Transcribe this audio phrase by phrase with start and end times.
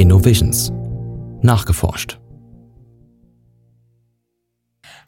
[0.00, 0.72] Innovisions.
[1.42, 2.18] Nachgeforscht.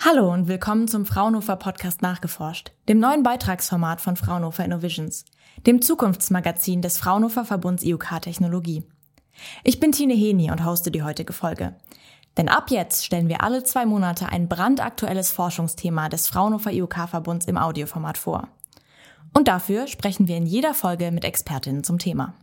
[0.04, 5.24] Hallo und willkommen zum Fraunhofer Podcast Nachgeforscht, dem neuen Beitragsformat von Fraunhofer Innovisions,
[5.66, 8.84] dem Zukunftsmagazin des Fraunhofer Verbunds IUK Technologie.
[9.64, 11.74] Ich bin Tine Heni und hoste die heutige Folge.
[12.36, 17.56] Denn ab jetzt stellen wir alle zwei Monate ein brandaktuelles Forschungsthema des Fraunhofer IUK-Verbunds im
[17.56, 18.48] Audioformat vor.
[19.32, 22.34] Und dafür sprechen wir in jeder Folge mit Expertinnen zum Thema.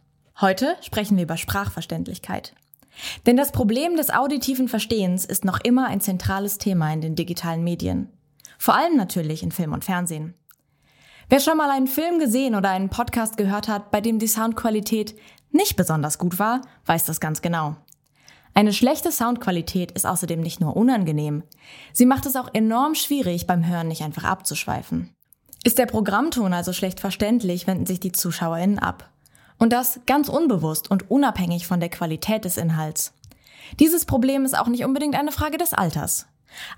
[0.41, 2.53] Heute sprechen wir über Sprachverständlichkeit.
[3.25, 7.62] Denn das Problem des auditiven Verstehens ist noch immer ein zentrales Thema in den digitalen
[7.62, 8.09] Medien.
[8.57, 10.35] Vor allem natürlich in Film und Fernsehen.
[11.27, 15.13] Wer schon mal einen Film gesehen oder einen Podcast gehört hat, bei dem die Soundqualität
[15.52, 17.76] nicht besonders gut war, weiß das ganz genau.
[18.53, 21.43] Eine schlechte Soundqualität ist außerdem nicht nur unangenehm,
[21.91, 25.13] sie macht es auch enorm schwierig, beim Hören nicht einfach abzuschweifen.
[25.63, 29.12] Ist der Programmton also schlecht verständlich, wenden sich die ZuschauerInnen ab.
[29.60, 33.13] Und das ganz unbewusst und unabhängig von der Qualität des Inhalts.
[33.79, 36.26] Dieses Problem ist auch nicht unbedingt eine Frage des Alters.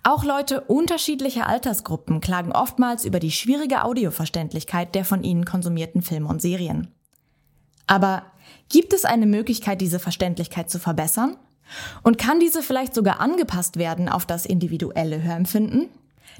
[0.03, 6.27] Auch Leute unterschiedlicher Altersgruppen klagen oftmals über die schwierige Audioverständlichkeit der von ihnen konsumierten Filme
[6.27, 6.89] und Serien.
[7.87, 8.23] Aber
[8.67, 11.37] gibt es eine Möglichkeit, diese Verständlichkeit zu verbessern?
[12.03, 15.87] Und kann diese vielleicht sogar angepasst werden auf das individuelle Hörempfinden?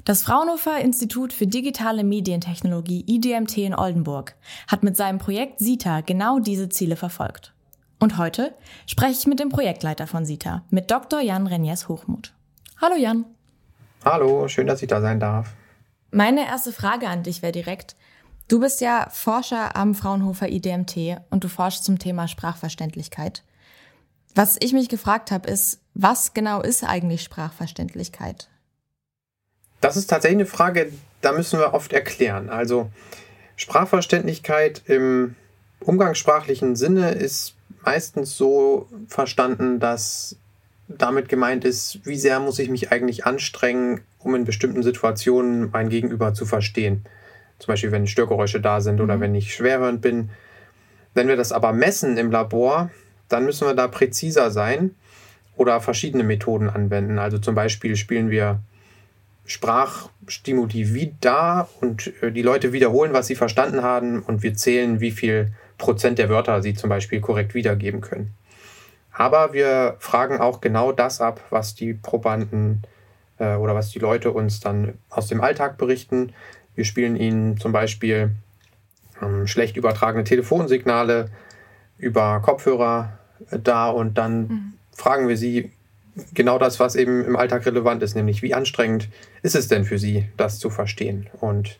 [0.04, 4.34] Das Fraunhofer Institut für digitale Medientechnologie IDMT in Oldenburg
[4.66, 7.52] hat mit seinem Projekt SITA genau diese Ziele verfolgt.
[8.00, 8.54] Und heute
[8.86, 11.20] spreche ich mit dem Projektleiter von SITA, mit Dr.
[11.20, 12.34] Jan Renjes Hochmuth.
[12.80, 13.24] Hallo Jan.
[14.04, 15.54] Hallo, schön, dass ich da sein darf.
[16.10, 17.94] Meine erste Frage an dich wäre direkt.
[18.48, 23.44] Du bist ja Forscher am Fraunhofer IDMT und du forschst zum Thema Sprachverständlichkeit.
[24.34, 28.48] Was ich mich gefragt habe, ist, was genau ist eigentlich Sprachverständlichkeit?
[29.82, 32.48] Das ist tatsächlich eine Frage, da müssen wir oft erklären.
[32.48, 32.90] Also
[33.56, 35.34] Sprachverständlichkeit im
[35.80, 40.36] umgangssprachlichen Sinne ist meistens so verstanden, dass
[40.86, 45.88] damit gemeint ist, wie sehr muss ich mich eigentlich anstrengen, um in bestimmten Situationen mein
[45.88, 47.04] Gegenüber zu verstehen.
[47.58, 49.20] Zum Beispiel, wenn Störgeräusche da sind oder mhm.
[49.20, 50.30] wenn ich schwerhörend bin.
[51.12, 52.90] Wenn wir das aber messen im Labor,
[53.28, 54.94] dann müssen wir da präziser sein
[55.56, 57.18] oder verschiedene Methoden anwenden.
[57.18, 58.60] Also zum Beispiel spielen wir
[59.44, 65.00] Sprachstimuli wie da und äh, die Leute wiederholen, was sie verstanden haben und wir zählen,
[65.00, 68.32] wie viel Prozent der Wörter sie zum Beispiel korrekt wiedergeben können.
[69.12, 72.82] Aber wir fragen auch genau das ab, was die Probanden
[73.38, 76.32] äh, oder was die Leute uns dann aus dem Alltag berichten.
[76.74, 78.30] Wir spielen ihnen zum Beispiel
[79.20, 81.30] ähm, schlecht übertragene Telefonsignale
[81.98, 83.18] über Kopfhörer
[83.50, 84.72] äh, da und dann mhm.
[84.96, 85.72] fragen wir sie,
[86.34, 89.08] genau das, was eben im Alltag relevant ist, nämlich wie anstrengend
[89.42, 91.28] ist es denn für Sie, das zu verstehen?
[91.40, 91.78] Und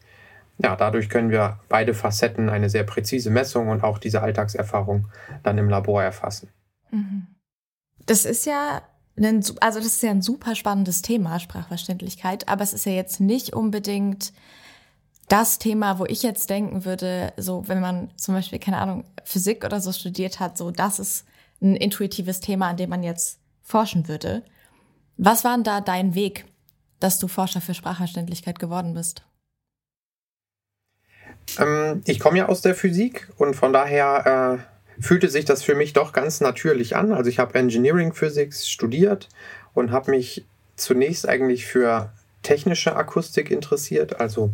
[0.59, 5.09] ja, dadurch können wir beide Facetten, eine sehr präzise Messung und auch diese Alltagserfahrung
[5.43, 6.49] dann im Labor erfassen.
[6.91, 7.27] Mhm.
[8.07, 8.83] Das ist ja
[9.17, 13.21] ein, also das ist ja ein super spannendes Thema, Sprachverständlichkeit, aber es ist ja jetzt
[13.21, 14.33] nicht unbedingt
[15.29, 19.65] das Thema, wo ich jetzt denken würde, so wenn man zum Beispiel, keine Ahnung, Physik
[19.65, 21.27] oder so studiert hat, so das ist
[21.61, 24.43] ein intuitives Thema, an dem man jetzt forschen würde.
[25.17, 26.47] Was war denn da dein Weg,
[27.01, 29.25] dass du Forscher für Sprachverständlichkeit geworden bist?
[31.59, 34.59] Ähm, ich komme ja aus der Physik und von daher
[34.99, 37.13] äh, fühlte sich das für mich doch ganz natürlich an.
[37.13, 39.29] Also ich habe Engineering Physics studiert
[39.75, 40.45] und habe mich
[40.77, 42.13] zunächst eigentlich für
[42.43, 44.51] technische Akustik interessiert, also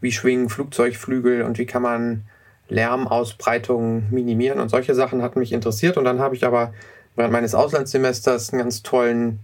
[0.00, 2.24] wie schwingen Flugzeugflügel und wie kann man
[2.68, 6.72] Lärmausbreitung minimieren und solche Sachen hatten mich interessiert und dann habe ich aber
[7.16, 9.40] während meines Auslandssemesters einen ganz tollen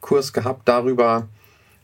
[0.00, 1.28] Kurs gehabt darüber,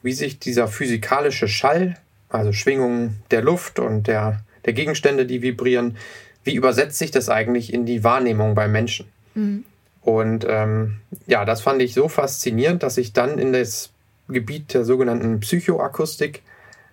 [0.02, 1.96] wie sich dieser physikalische Schall,
[2.28, 5.96] also Schwingungen der Luft und der, der Gegenstände, die vibrieren,
[6.44, 9.06] wie übersetzt sich das eigentlich in die Wahrnehmung bei Menschen?
[9.34, 9.64] Mhm.
[10.00, 13.90] Und ähm, ja, das fand ich so faszinierend, dass ich dann in das
[14.28, 16.42] Gebiet der sogenannten Psychoakustik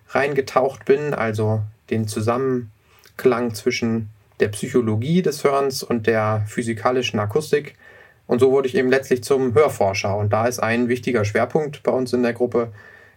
[0.08, 4.10] reingetaucht bin, also den Zusammenklang zwischen
[4.40, 7.76] der Psychologie des Hörens und der physikalischen Akustik
[8.26, 10.16] und so wurde ich eben letztlich zum Hörforscher.
[10.16, 12.72] Und da ist ein wichtiger Schwerpunkt bei uns in der Gruppe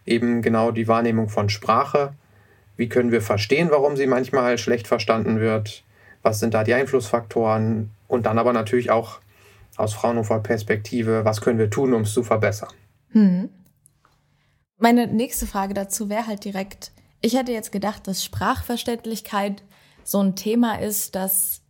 [0.06, 2.13] eben genau die Wahrnehmung von Sprache.
[2.75, 5.83] Wie können wir verstehen, warum sie manchmal schlecht verstanden wird?
[6.21, 7.92] Was sind da die Einflussfaktoren?
[8.07, 9.19] Und dann aber natürlich auch
[9.77, 12.69] aus Fraunhofer Perspektive, was können wir tun, um es zu verbessern?
[13.12, 13.50] Hm.
[14.77, 19.63] Meine nächste Frage dazu wäre halt direkt, ich hätte jetzt gedacht, dass Sprachverständlichkeit
[20.04, 21.62] so ein Thema ist, das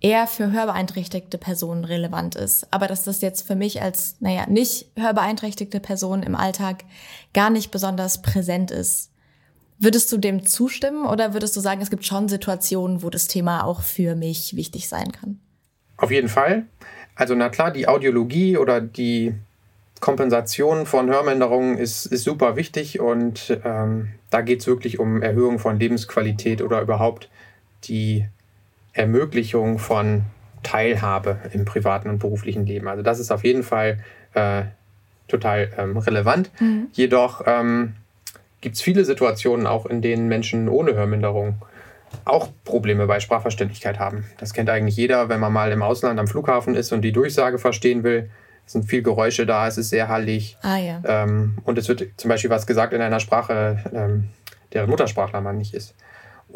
[0.00, 2.66] eher für hörbeeinträchtigte Personen relevant ist.
[2.72, 6.84] Aber dass das jetzt für mich als, naja, nicht hörbeeinträchtigte Person im Alltag
[7.32, 9.10] gar nicht besonders präsent ist.
[9.78, 13.64] Würdest du dem zustimmen oder würdest du sagen, es gibt schon Situationen, wo das Thema
[13.64, 15.38] auch für mich wichtig sein kann?
[15.98, 16.66] Auf jeden Fall.
[17.14, 19.34] Also na klar, die Audiologie oder die
[20.00, 25.58] Kompensation von Hörminderungen ist, ist super wichtig und ähm, da geht es wirklich um Erhöhung
[25.58, 27.30] von Lebensqualität oder überhaupt
[27.84, 28.26] die
[28.96, 30.22] Ermöglichung von
[30.62, 32.88] Teilhabe im privaten und beruflichen Leben.
[32.88, 33.98] Also das ist auf jeden Fall
[34.34, 34.62] äh,
[35.28, 36.50] total ähm, relevant.
[36.60, 36.88] Mhm.
[36.92, 37.94] Jedoch ähm,
[38.60, 41.56] gibt es viele Situationen auch, in denen Menschen ohne Hörminderung
[42.24, 44.24] auch Probleme bei Sprachverständlichkeit haben.
[44.38, 47.58] Das kennt eigentlich jeder, wenn man mal im Ausland am Flughafen ist und die Durchsage
[47.58, 48.30] verstehen will.
[48.64, 50.56] Es sind viel Geräusche da, es ist sehr hallig.
[50.62, 51.00] Ah, ja.
[51.04, 54.28] ähm, und es wird zum Beispiel was gesagt in einer Sprache, ähm,
[54.72, 55.94] deren Muttersprachler man nicht ist.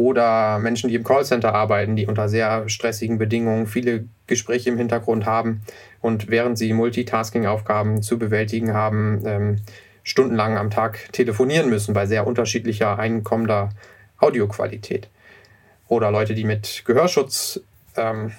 [0.01, 5.27] Oder Menschen, die im Callcenter arbeiten, die unter sehr stressigen Bedingungen viele Gespräche im Hintergrund
[5.27, 5.61] haben
[6.01, 9.57] und während sie Multitasking-Aufgaben zu bewältigen haben, ähm,
[10.03, 13.69] stundenlang am Tag telefonieren müssen bei sehr unterschiedlicher einkommender
[14.17, 15.11] Audioqualität.
[15.87, 17.61] Oder Leute, die mit Gehörschutz
[17.99, 18.33] ähm,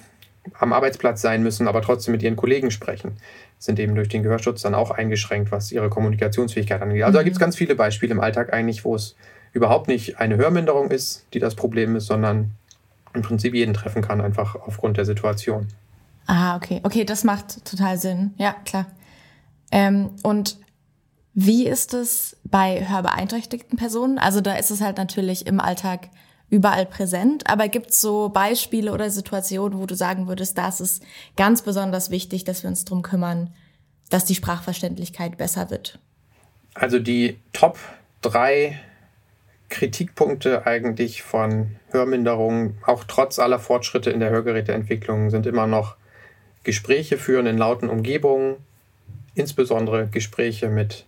[0.54, 3.18] am Arbeitsplatz sein müssen, aber trotzdem mit ihren Kollegen sprechen,
[3.60, 7.04] sind eben durch den Gehörschutz dann auch eingeschränkt, was ihre Kommunikationsfähigkeit angeht.
[7.04, 7.20] Also mhm.
[7.20, 9.14] da gibt es ganz viele Beispiele im Alltag eigentlich, wo es
[9.52, 12.52] überhaupt nicht eine Hörminderung ist, die das Problem ist, sondern
[13.14, 15.68] im Prinzip jeden treffen kann, einfach aufgrund der Situation.
[16.26, 16.80] Ah, okay.
[16.82, 18.32] Okay, das macht total Sinn.
[18.38, 18.86] Ja, klar.
[19.70, 20.58] Ähm, und
[21.34, 24.18] wie ist es bei hörbeeinträchtigten Personen?
[24.18, 26.08] Also da ist es halt natürlich im Alltag
[26.50, 30.80] überall präsent, aber gibt es so Beispiele oder Situationen, wo du sagen würdest, da ist
[30.80, 31.00] es
[31.34, 33.54] ganz besonders wichtig, dass wir uns darum kümmern,
[34.10, 35.98] dass die Sprachverständlichkeit besser wird?
[36.74, 37.78] Also die Top
[38.20, 38.78] drei
[39.72, 45.96] Kritikpunkte eigentlich von Hörminderungen, auch trotz aller Fortschritte in der Hörgeräteentwicklung, sind immer noch
[46.62, 48.56] Gespräche führen in lauten Umgebungen,
[49.34, 51.06] insbesondere Gespräche mit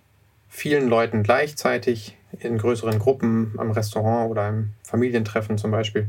[0.49, 6.09] vielen Leuten gleichzeitig in größeren Gruppen am Restaurant oder im Familientreffen zum Beispiel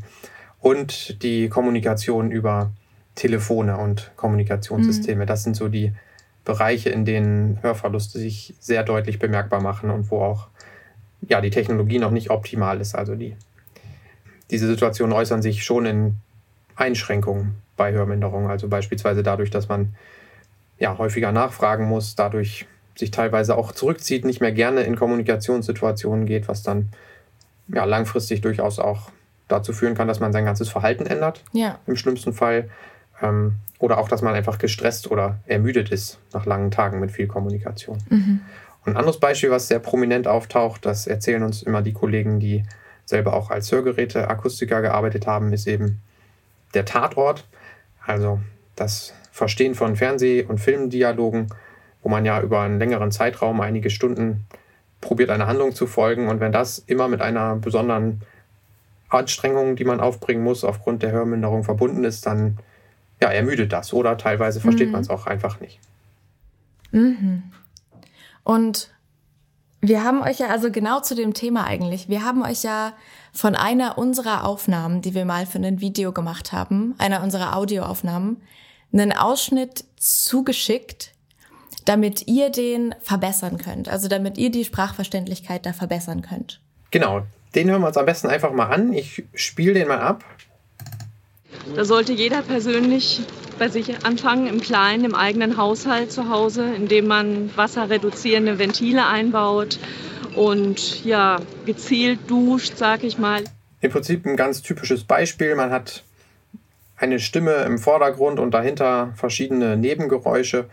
[0.62, 2.72] und die Kommunikation über
[3.16, 5.24] Telefone und Kommunikationssysteme.
[5.24, 5.28] Mhm.
[5.28, 5.94] Das sind so die
[6.46, 10.48] Bereiche, in denen Hörverluste sich sehr deutlich bemerkbar machen und wo auch
[11.28, 12.96] ja, die Technologie noch nicht optimal ist.
[12.96, 13.36] Also die,
[14.52, 16.16] diese Situationen äußern sich schon in
[16.76, 18.50] Einschränkungen bei Hörminderung.
[18.50, 19.96] Also beispielsweise dadurch, dass man
[20.78, 26.48] ja, häufiger nachfragen muss, dadurch sich teilweise auch zurückzieht, nicht mehr gerne in Kommunikationssituationen geht,
[26.48, 26.90] was dann
[27.68, 29.12] ja, langfristig durchaus auch
[29.48, 31.44] dazu führen kann, dass man sein ganzes Verhalten ändert.
[31.54, 31.80] Ja.
[31.88, 32.70] Im schlimmsten Fall.
[33.22, 37.28] Ähm, oder auch, dass man einfach gestresst oder ermüdet ist nach langen Tagen mit viel
[37.28, 37.98] Kommunikation.
[38.10, 38.42] Mhm.
[38.86, 42.64] Ein anderes Beispiel, was sehr prominent auftaucht, das erzählen uns immer die Kollegen, die
[43.06, 46.02] selber auch als Hörgeräte-Akustiker gearbeitet haben, ist eben
[46.74, 47.46] der Tatort.
[48.06, 48.40] Also
[48.76, 51.48] das Verstehen von Fernseh- und Filmdialogen,
[52.04, 54.46] wo man ja über einen längeren Zeitraum, einige Stunden,
[55.02, 56.28] probiert, eine Handlung zu folgen.
[56.28, 58.22] Und wenn das immer mit einer besonderen
[59.10, 62.58] Anstrengung, die man aufbringen muss, aufgrund der Hörminderung verbunden ist, dann
[63.22, 64.94] ja, ermüdet das oder teilweise versteht mhm.
[64.94, 65.80] man es auch einfach nicht.
[66.92, 67.44] Mhm.
[68.46, 68.90] Und
[69.82, 72.08] wir haben euch ja also genau zu dem Thema eigentlich.
[72.08, 72.94] Wir haben euch ja
[73.34, 78.42] von einer unserer Aufnahmen, die wir mal für ein Video gemacht haben, einer unserer Audioaufnahmen,
[78.94, 81.12] einen Ausschnitt zugeschickt,
[81.86, 83.90] damit ihr den verbessern könnt.
[83.90, 86.62] Also damit ihr die Sprachverständlichkeit da verbessern könnt.
[86.92, 87.24] Genau,
[87.56, 88.94] den hören wir uns am besten einfach mal an.
[88.94, 90.24] Ich spiele den mal ab.
[91.74, 93.22] Da sollte jeder persönlich
[93.58, 99.80] bei sich anfangen, im Kleinen, im eigenen Haushalt zu Hause, indem man wasserreduzierende Ventile einbaut
[100.36, 103.44] und ja, gezielt duscht, sag ich mal.
[103.82, 105.56] Im Prinzip ein ganz typisches Beispiel.
[105.56, 106.04] Man hat
[106.98, 110.66] eine Stimme im Vordergrund und dahinter verschiedene Nebengeräusche.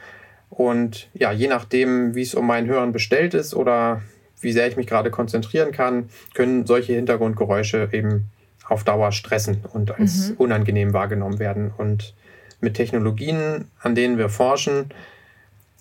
[0.51, 4.03] Und ja, je nachdem, wie es um mein Hören bestellt ist oder
[4.41, 8.31] wie sehr ich mich gerade konzentrieren kann, können solche Hintergrundgeräusche eben
[8.73, 10.37] auf Dauer stressen und als mhm.
[10.39, 11.73] unangenehm wahrgenommen werden.
[11.77, 12.15] Und
[12.61, 14.91] mit Technologien, an denen wir forschen,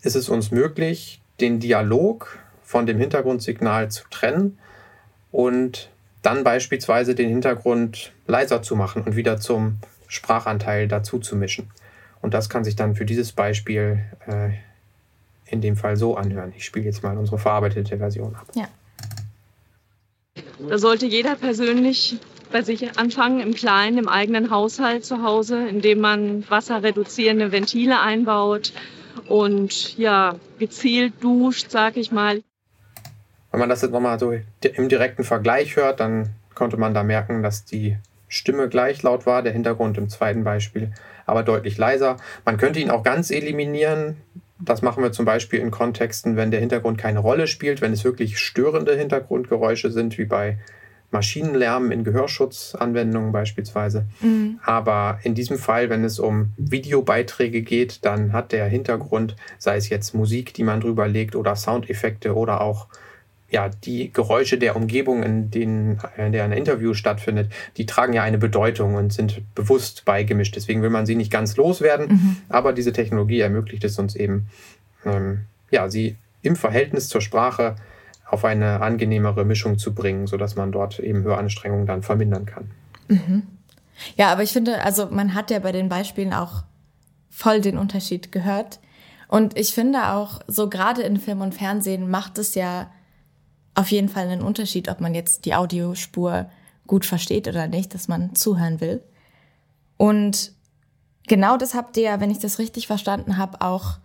[0.01, 4.57] ist es uns möglich, den Dialog von dem Hintergrundsignal zu trennen
[5.31, 5.89] und
[6.21, 11.69] dann beispielsweise den Hintergrund leiser zu machen und wieder zum Sprachanteil dazu zu mischen.
[12.21, 14.49] Und das kann sich dann für dieses Beispiel äh,
[15.45, 16.53] in dem Fall so anhören.
[16.55, 18.47] Ich spiele jetzt mal unsere verarbeitete Version ab.
[18.53, 18.67] Ja.
[20.69, 22.19] Da sollte jeder persönlich
[22.51, 28.73] bei sich anfangen, im Kleinen, im eigenen Haushalt zu Hause, indem man wasserreduzierende Ventile einbaut
[29.27, 32.41] und ja, gezielt duscht, sag ich mal.
[33.51, 37.43] Wenn man das jetzt nochmal so im direkten Vergleich hört, dann konnte man da merken,
[37.43, 40.93] dass die Stimme gleich laut war, der Hintergrund im zweiten Beispiel
[41.25, 42.17] aber deutlich leiser.
[42.45, 44.17] Man könnte ihn auch ganz eliminieren.
[44.59, 48.03] Das machen wir zum Beispiel in Kontexten, wenn der Hintergrund keine Rolle spielt, wenn es
[48.03, 50.57] wirklich störende Hintergrundgeräusche sind, wie bei
[51.11, 54.05] Maschinenlärm in Gehörschutzanwendungen beispielsweise.
[54.21, 54.59] Mhm.
[54.63, 59.89] Aber in diesem Fall, wenn es um Videobeiträge geht, dann hat der Hintergrund, sei es
[59.89, 62.87] jetzt Musik, die man drüber legt oder Soundeffekte oder auch
[63.49, 68.23] ja, die Geräusche der Umgebung, in denen in der ein Interview stattfindet, die tragen ja
[68.23, 70.55] eine Bedeutung und sind bewusst beigemischt.
[70.55, 72.37] Deswegen will man sie nicht ganz loswerden, mhm.
[72.47, 74.47] aber diese Technologie ermöglicht es uns eben,
[75.05, 77.75] ähm, ja, sie im Verhältnis zur Sprache
[78.31, 82.71] auf eine angenehmere Mischung zu bringen, sodass man dort eben Höranstrengungen dann vermindern kann.
[83.09, 83.43] Mhm.
[84.15, 86.63] Ja, aber ich finde, also man hat ja bei den Beispielen auch
[87.29, 88.79] voll den Unterschied gehört.
[89.27, 92.89] Und ich finde auch, so gerade in Film und Fernsehen macht es ja
[93.75, 96.49] auf jeden Fall einen Unterschied, ob man jetzt die Audiospur
[96.87, 99.01] gut versteht oder nicht, dass man zuhören will.
[99.97, 100.53] Und
[101.27, 103.99] genau das habt ihr, wenn ich das richtig verstanden habe, auch,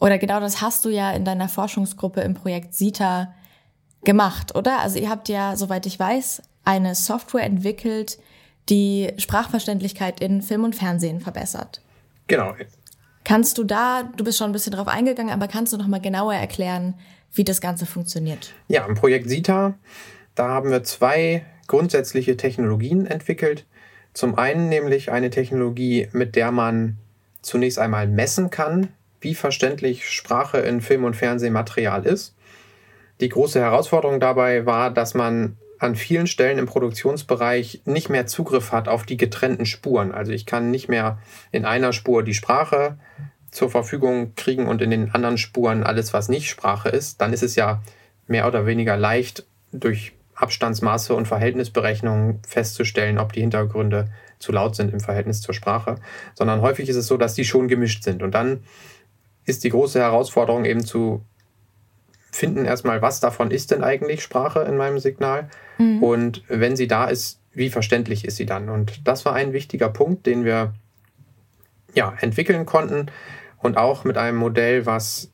[0.00, 3.34] oder genau das hast du ja in deiner Forschungsgruppe im Projekt SITA
[4.04, 4.80] gemacht, oder?
[4.80, 8.18] Also ihr habt ja, soweit ich weiß, eine Software entwickelt,
[8.68, 11.80] die Sprachverständlichkeit in Film und Fernsehen verbessert.
[12.26, 12.54] Genau.
[13.24, 16.00] Kannst du da, du bist schon ein bisschen drauf eingegangen, aber kannst du noch mal
[16.00, 16.94] genauer erklären,
[17.32, 18.54] wie das Ganze funktioniert.
[18.68, 19.74] Ja, im Projekt SITA,
[20.34, 23.66] da haben wir zwei grundsätzliche Technologien entwickelt.
[24.14, 26.98] Zum einen nämlich eine Technologie, mit der man
[27.42, 28.88] zunächst einmal messen kann,
[29.20, 32.35] wie verständlich Sprache in Film- und Fernsehmaterial ist.
[33.20, 38.72] Die große Herausforderung dabei war, dass man an vielen Stellen im Produktionsbereich nicht mehr Zugriff
[38.72, 40.12] hat auf die getrennten Spuren.
[40.12, 41.18] Also ich kann nicht mehr
[41.52, 42.98] in einer Spur die Sprache
[43.50, 47.42] zur Verfügung kriegen und in den anderen Spuren alles, was nicht Sprache ist, dann ist
[47.42, 47.82] es ja
[48.26, 54.92] mehr oder weniger leicht durch Abstandsmaße und Verhältnisberechnungen festzustellen, ob die Hintergründe zu laut sind
[54.92, 55.96] im Verhältnis zur Sprache,
[56.34, 58.22] sondern häufig ist es so, dass die schon gemischt sind.
[58.22, 58.64] Und dann
[59.44, 61.24] ist die große Herausforderung eben zu
[62.32, 66.02] finden erstmal, was davon ist denn eigentlich Sprache in meinem Signal mhm.
[66.02, 68.68] und wenn sie da ist, wie verständlich ist sie dann?
[68.68, 70.74] Und das war ein wichtiger Punkt, den wir
[71.94, 73.06] ja, entwickeln konnten
[73.58, 75.30] und auch mit einem Modell, was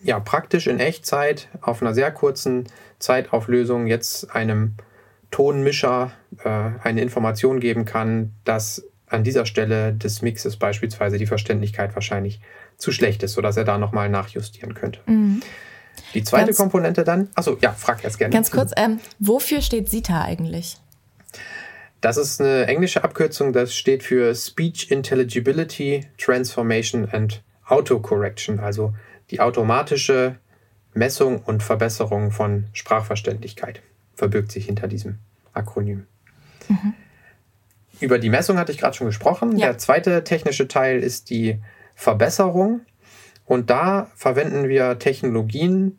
[0.00, 2.68] ja praktisch in Echtzeit auf einer sehr kurzen
[3.00, 4.74] Zeitauflösung jetzt einem
[5.30, 6.12] Tonmischer
[6.44, 12.40] äh, eine Information geben kann, dass an dieser Stelle des Mixes beispielsweise die Verständlichkeit wahrscheinlich
[12.76, 15.00] zu schlecht ist, sodass er da nochmal nachjustieren könnte.
[15.06, 15.42] Mhm.
[16.14, 18.32] Die zweite ganz, Komponente dann, achso, ja, frag erst gerne.
[18.32, 20.76] Ganz kurz, ähm, wofür steht SITA eigentlich?
[22.00, 28.94] Das ist eine englische Abkürzung, das steht für Speech Intelligibility, Transformation and Autocorrection, also
[29.30, 30.36] die automatische
[30.94, 33.82] Messung und Verbesserung von Sprachverständlichkeit
[34.14, 35.18] verbirgt sich hinter diesem
[35.52, 36.06] Akronym.
[36.68, 36.94] Mhm.
[38.00, 39.56] Über die Messung hatte ich gerade schon gesprochen.
[39.56, 39.66] Ja.
[39.66, 41.60] Der zweite technische Teil ist die
[41.94, 42.80] Verbesserung.
[43.48, 45.98] Und da verwenden wir Technologien,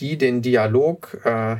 [0.00, 1.56] die den Dialog äh,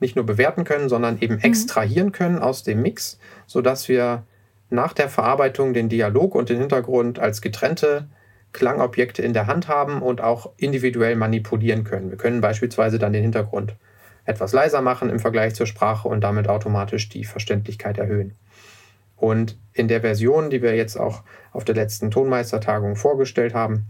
[0.00, 1.42] nicht nur bewerten können, sondern eben mhm.
[1.42, 4.24] extrahieren können aus dem Mix, sodass wir
[4.68, 8.08] nach der Verarbeitung den Dialog und den Hintergrund als getrennte
[8.52, 12.10] Klangobjekte in der Hand haben und auch individuell manipulieren können.
[12.10, 13.76] Wir können beispielsweise dann den Hintergrund
[14.24, 18.34] etwas leiser machen im Vergleich zur Sprache und damit automatisch die Verständlichkeit erhöhen.
[19.14, 23.86] Und in der Version, die wir jetzt auch auf der letzten Tonmeistertagung vorgestellt haben,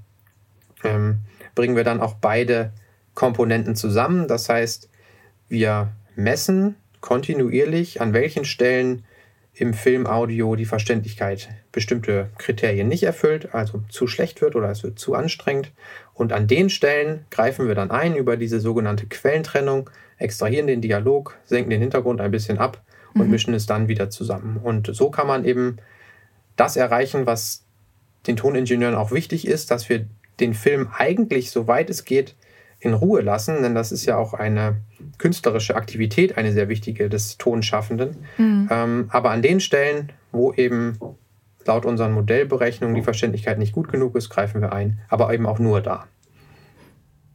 [0.87, 1.19] ähm,
[1.55, 2.73] bringen wir dann auch beide
[3.15, 4.29] Komponenten zusammen.
[4.29, 4.89] Das heißt,
[5.49, 9.05] wir messen kontinuierlich, an welchen Stellen
[9.55, 14.99] im Filmaudio die Verständlichkeit bestimmte Kriterien nicht erfüllt, also zu schlecht wird oder es wird
[14.99, 15.73] zu anstrengend.
[16.13, 19.89] Und an den Stellen greifen wir dann ein über diese sogenannte Quellentrennung,
[20.19, 22.83] extrahieren den Dialog, senken den Hintergrund ein bisschen ab
[23.15, 23.31] und mhm.
[23.31, 24.59] mischen es dann wieder zusammen.
[24.63, 25.79] Und so kann man eben
[26.57, 27.65] das erreichen, was
[28.27, 30.07] den Toningenieuren auch wichtig ist, dass wir
[30.41, 32.35] den Film eigentlich, soweit es geht,
[32.81, 34.77] in Ruhe lassen, denn das ist ja auch eine
[35.19, 38.17] künstlerische Aktivität, eine sehr wichtige des Tonschaffenden.
[38.37, 38.69] Mhm.
[38.71, 40.99] Ähm, aber an den Stellen, wo eben
[41.65, 45.59] laut unseren Modellberechnungen die Verständlichkeit nicht gut genug ist, greifen wir ein, aber eben auch
[45.59, 46.07] nur da.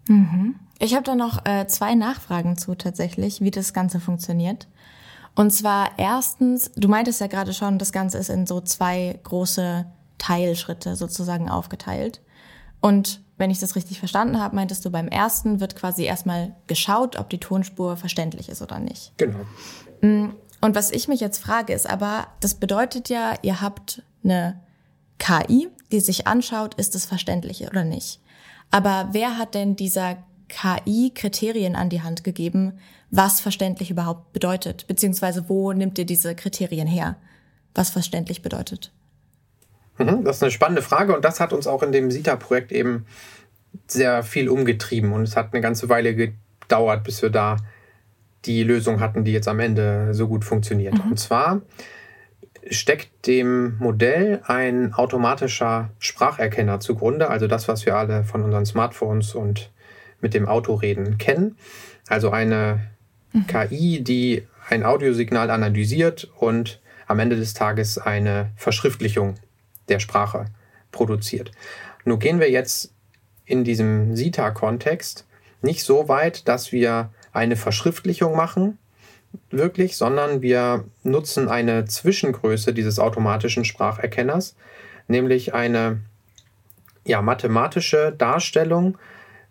[0.07, 0.55] Mhm.
[0.79, 4.67] Ich habe da noch äh, zwei Nachfragen zu tatsächlich, wie das Ganze funktioniert.
[5.35, 9.85] Und zwar erstens, du meintest ja gerade schon, das Ganze ist in so zwei große
[10.17, 12.21] Teilschritte sozusagen aufgeteilt.
[12.81, 17.17] Und wenn ich das richtig verstanden habe, meintest du, beim ersten wird quasi erstmal geschaut,
[17.17, 19.13] ob die Tonspur verständlich ist oder nicht.
[19.17, 19.39] Genau.
[20.01, 20.29] Mm,
[20.61, 24.59] und was ich mich jetzt frage, ist aber, das bedeutet ja, ihr habt eine
[25.17, 28.19] KI, die sich anschaut, ist es verständlich oder nicht.
[28.69, 32.73] Aber wer hat denn dieser KI Kriterien an die Hand gegeben,
[33.09, 34.87] was verständlich überhaupt bedeutet?
[34.87, 37.17] Beziehungsweise wo nimmt ihr diese Kriterien her,
[37.73, 38.91] was verständlich bedeutet?
[40.05, 43.05] Mhm, das ist eine spannende Frage und das hat uns auch in dem SITA-Projekt eben
[43.87, 47.57] sehr viel umgetrieben und es hat eine ganze Weile gedauert, bis wir da
[48.45, 50.93] die Lösung hatten, die jetzt am Ende so gut funktioniert.
[50.93, 51.11] Mhm.
[51.11, 51.61] Und zwar
[52.69, 59.35] steckt dem Modell ein automatischer Spracherkenner zugrunde, also das, was wir alle von unseren Smartphones
[59.35, 59.71] und
[60.21, 61.57] mit dem Auto reden kennen.
[62.07, 62.79] Also eine
[63.33, 63.47] mhm.
[63.47, 69.35] KI, die ein Audiosignal analysiert und am Ende des Tages eine Verschriftlichung
[69.89, 70.45] der Sprache
[70.91, 71.51] produziert.
[72.05, 72.93] Nur gehen wir jetzt
[73.45, 75.25] in diesem SITA-Kontext
[75.61, 78.77] nicht so weit, dass wir eine Verschriftlichung machen,
[79.49, 84.55] wirklich, sondern wir nutzen eine Zwischengröße dieses automatischen Spracherkenners,
[85.07, 86.01] nämlich eine
[87.05, 88.97] ja, mathematische Darstellung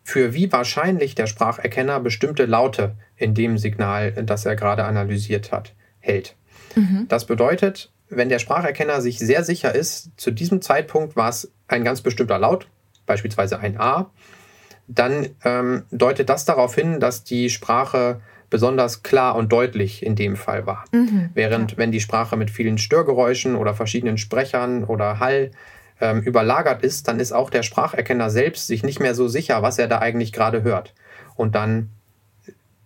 [0.02, 5.74] für wie wahrscheinlich der Spracherkenner bestimmte Laute in dem Signal, das er gerade analysiert hat,
[6.00, 6.36] hält.
[6.74, 7.06] Mhm.
[7.08, 11.84] Das bedeutet, wenn der Spracherkenner sich sehr sicher ist, zu diesem Zeitpunkt war es ein
[11.84, 12.68] ganz bestimmter Laut,
[13.06, 14.10] beispielsweise ein A,
[14.88, 20.36] dann ähm, deutet das darauf hin, dass die Sprache besonders klar und deutlich in dem
[20.36, 20.84] Fall war.
[20.90, 21.78] Mhm, Während ja.
[21.78, 25.52] wenn die Sprache mit vielen Störgeräuschen oder verschiedenen Sprechern oder Hall
[26.00, 29.78] ähm, überlagert ist, dann ist auch der Spracherkenner selbst sich nicht mehr so sicher, was
[29.78, 30.94] er da eigentlich gerade hört.
[31.36, 31.90] Und dann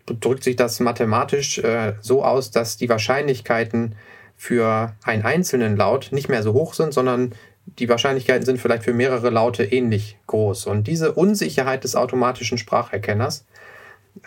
[0.07, 3.95] drückt sich das mathematisch äh, so aus, dass die Wahrscheinlichkeiten
[4.37, 7.35] für einen einzelnen Laut nicht mehr so hoch sind, sondern
[7.67, 10.67] die Wahrscheinlichkeiten sind vielleicht für mehrere Laute ähnlich groß.
[10.67, 13.47] Und diese Unsicherheit des automatischen Spracherkenners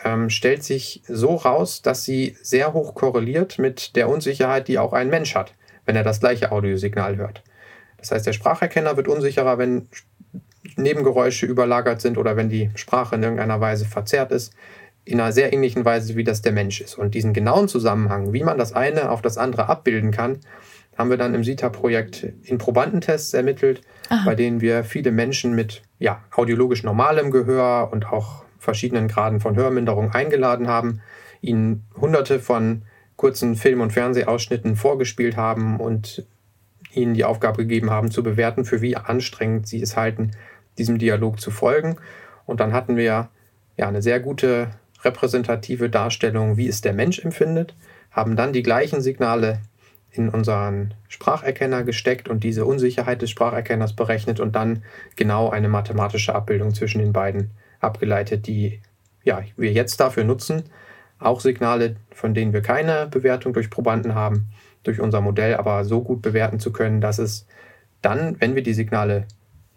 [0.03, 4.93] ähm, stellt sich so raus, dass sie sehr hoch korreliert mit der Unsicherheit, die auch
[4.93, 5.53] ein Mensch hat,
[5.85, 7.43] wenn er das gleiche Audiosignal hört.
[7.97, 9.87] Das heißt, der Spracherkenner wird unsicherer, wenn
[10.75, 14.53] Nebengeräusche überlagert sind oder wenn die Sprache in irgendeiner Weise verzerrt ist,
[15.07, 16.97] in einer sehr ähnlichen Weise, wie das der Mensch ist.
[16.97, 20.39] Und diesen genauen Zusammenhang, wie man das eine auf das andere abbilden kann,
[20.97, 24.23] haben wir dann im SITA-Projekt in Probandentests ermittelt, Aha.
[24.25, 29.55] bei denen wir viele Menschen mit ja, audiologisch normalem Gehör und auch verschiedenen Graden von
[29.55, 31.01] Hörminderung eingeladen haben,
[31.39, 32.81] ihnen hunderte von
[33.15, 36.25] kurzen Film- und Fernsehausschnitten vorgespielt haben und
[36.91, 40.31] ihnen die Aufgabe gegeben haben, zu bewerten, für wie anstrengend sie es halten,
[40.77, 41.97] diesem Dialog zu folgen.
[42.45, 43.29] Und dann hatten wir
[43.77, 44.69] ja eine sehr gute
[45.07, 47.75] repräsentative Darstellung, wie es der Mensch empfindet,
[48.11, 49.59] haben dann die gleichen Signale
[50.11, 54.83] in unseren Spracherkenner gesteckt und diese Unsicherheit des Spracherkenners berechnet und dann
[55.15, 58.81] genau eine mathematische Abbildung zwischen den beiden abgeleitet, die
[59.23, 60.63] ja, wir jetzt dafür nutzen,
[61.19, 64.47] auch Signale, von denen wir keine Bewertung durch Probanden haben,
[64.83, 67.47] durch unser Modell aber so gut bewerten zu können, dass es
[68.01, 69.25] dann, wenn wir die Signale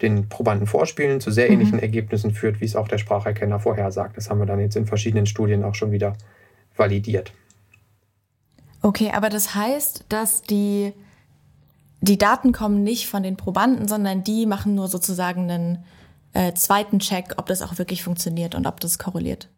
[0.03, 1.55] den Probanden vorspielen, zu sehr mhm.
[1.55, 4.17] ähnlichen Ergebnissen führt, wie es auch der Spracherkenner vorhersagt.
[4.17, 6.15] Das haben wir dann jetzt in verschiedenen Studien auch schon wieder
[6.77, 7.33] validiert.
[8.83, 10.93] Okay, aber das heißt, dass die,
[12.01, 15.85] die Daten kommen nicht von den Probanden, sondern die machen nur sozusagen einen
[16.33, 19.49] äh, zweiten Check, ob das auch wirklich funktioniert und ob das korreliert.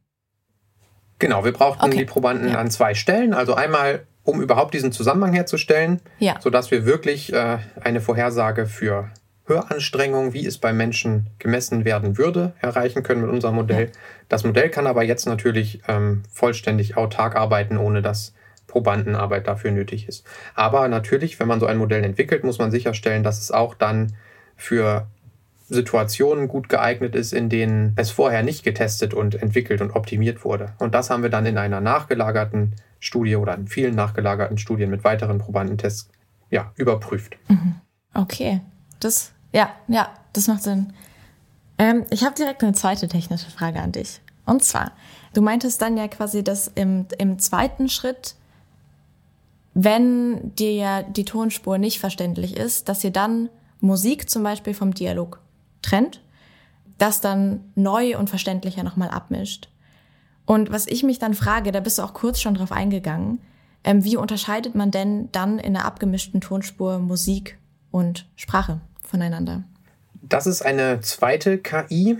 [1.18, 1.98] Genau, wir brauchten okay.
[1.98, 2.58] die Probanden ja.
[2.58, 3.32] an zwei Stellen.
[3.32, 6.34] Also einmal, um überhaupt diesen Zusammenhang herzustellen, ja.
[6.40, 9.08] sodass wir wirklich äh, eine Vorhersage für
[9.44, 13.90] Höranstrengung, wie es bei Menschen gemessen werden würde, erreichen können mit unserem Modell.
[14.28, 18.34] Das Modell kann aber jetzt natürlich ähm, vollständig autark arbeiten, ohne dass
[18.68, 20.24] Probandenarbeit dafür nötig ist.
[20.54, 24.14] Aber natürlich, wenn man so ein Modell entwickelt, muss man sicherstellen, dass es auch dann
[24.56, 25.08] für
[25.68, 30.72] Situationen gut geeignet ist, in denen es vorher nicht getestet und entwickelt und optimiert wurde.
[30.78, 35.02] Und das haben wir dann in einer nachgelagerten Studie oder in vielen nachgelagerten Studien mit
[35.04, 36.08] weiteren Probandentests
[36.50, 37.36] ja, überprüft.
[37.48, 37.74] Mhm.
[38.14, 38.60] Okay,
[39.04, 40.92] das, ja, ja, das macht Sinn.
[41.78, 44.20] Ähm, ich habe direkt eine zweite technische Frage an dich.
[44.46, 44.92] Und zwar,
[45.34, 48.34] du meintest dann ja quasi, dass im, im zweiten Schritt,
[49.74, 53.48] wenn dir ja die Tonspur nicht verständlich ist, dass ihr dann
[53.80, 55.40] Musik zum Beispiel vom Dialog
[55.80, 56.20] trennt,
[56.98, 59.68] das dann neu und verständlicher nochmal abmischt.
[60.44, 63.40] Und was ich mich dann frage, da bist du auch kurz schon drauf eingegangen,
[63.84, 67.58] ähm, wie unterscheidet man denn dann in einer abgemischten Tonspur Musik
[67.90, 68.80] und Sprache
[69.12, 69.62] voneinander?
[70.22, 72.18] Das ist eine zweite KI,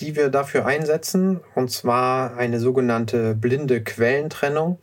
[0.00, 4.78] die wir dafür einsetzen, und zwar eine sogenannte blinde Quellentrennung.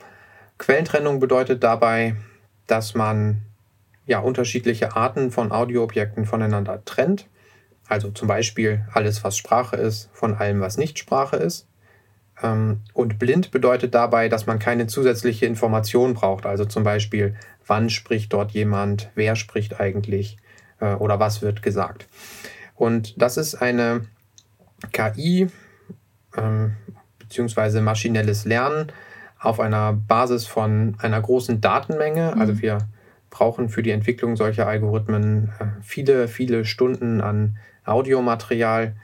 [0.57, 2.15] Quellentrennung bedeutet dabei,
[2.67, 3.41] dass man
[4.05, 7.27] ja unterschiedliche Arten von Audioobjekten voneinander trennt.
[7.87, 11.67] Also zum Beispiel alles, was Sprache ist, von allem, was nicht Sprache ist.
[12.41, 16.45] Ähm, und blind bedeutet dabei, dass man keine zusätzliche Information braucht.
[16.45, 17.35] Also zum Beispiel,
[17.67, 20.37] wann spricht dort jemand, wer spricht eigentlich
[20.79, 22.07] äh, oder was wird gesagt.
[22.75, 24.05] Und das ist eine
[24.91, 25.47] KI
[26.37, 26.75] ähm,
[27.19, 28.91] beziehungsweise maschinelles Lernen
[29.39, 32.35] auf einer Basis von einer großen Datenmenge.
[32.37, 32.61] Also mhm.
[32.61, 32.77] wir
[33.29, 38.95] brauchen für die Entwicklung solcher Algorithmen äh, viele, viele Stunden an Audiomaterial,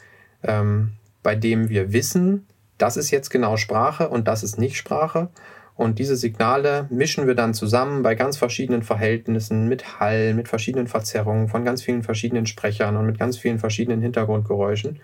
[0.44, 5.30] ähm, bei dem wir wissen, das ist jetzt genau Sprache und das ist nicht Sprache.
[5.76, 10.88] Und diese Signale mischen wir dann zusammen bei ganz verschiedenen Verhältnissen mit Hall, mit verschiedenen
[10.88, 15.02] Verzerrungen von ganz vielen verschiedenen Sprechern und mit ganz vielen verschiedenen Hintergrundgeräuschen.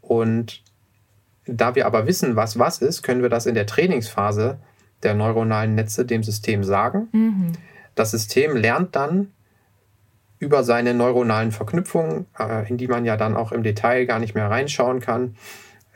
[0.00, 0.62] Und
[1.46, 4.58] da wir aber wissen, was was ist, können wir das in der Trainingsphase
[5.02, 7.08] der neuronalen Netze dem System sagen.
[7.12, 7.52] Mhm.
[7.94, 9.32] Das System lernt dann
[10.38, 14.34] über seine neuronalen Verknüpfungen, äh, in die man ja dann auch im Detail gar nicht
[14.34, 15.36] mehr reinschauen kann,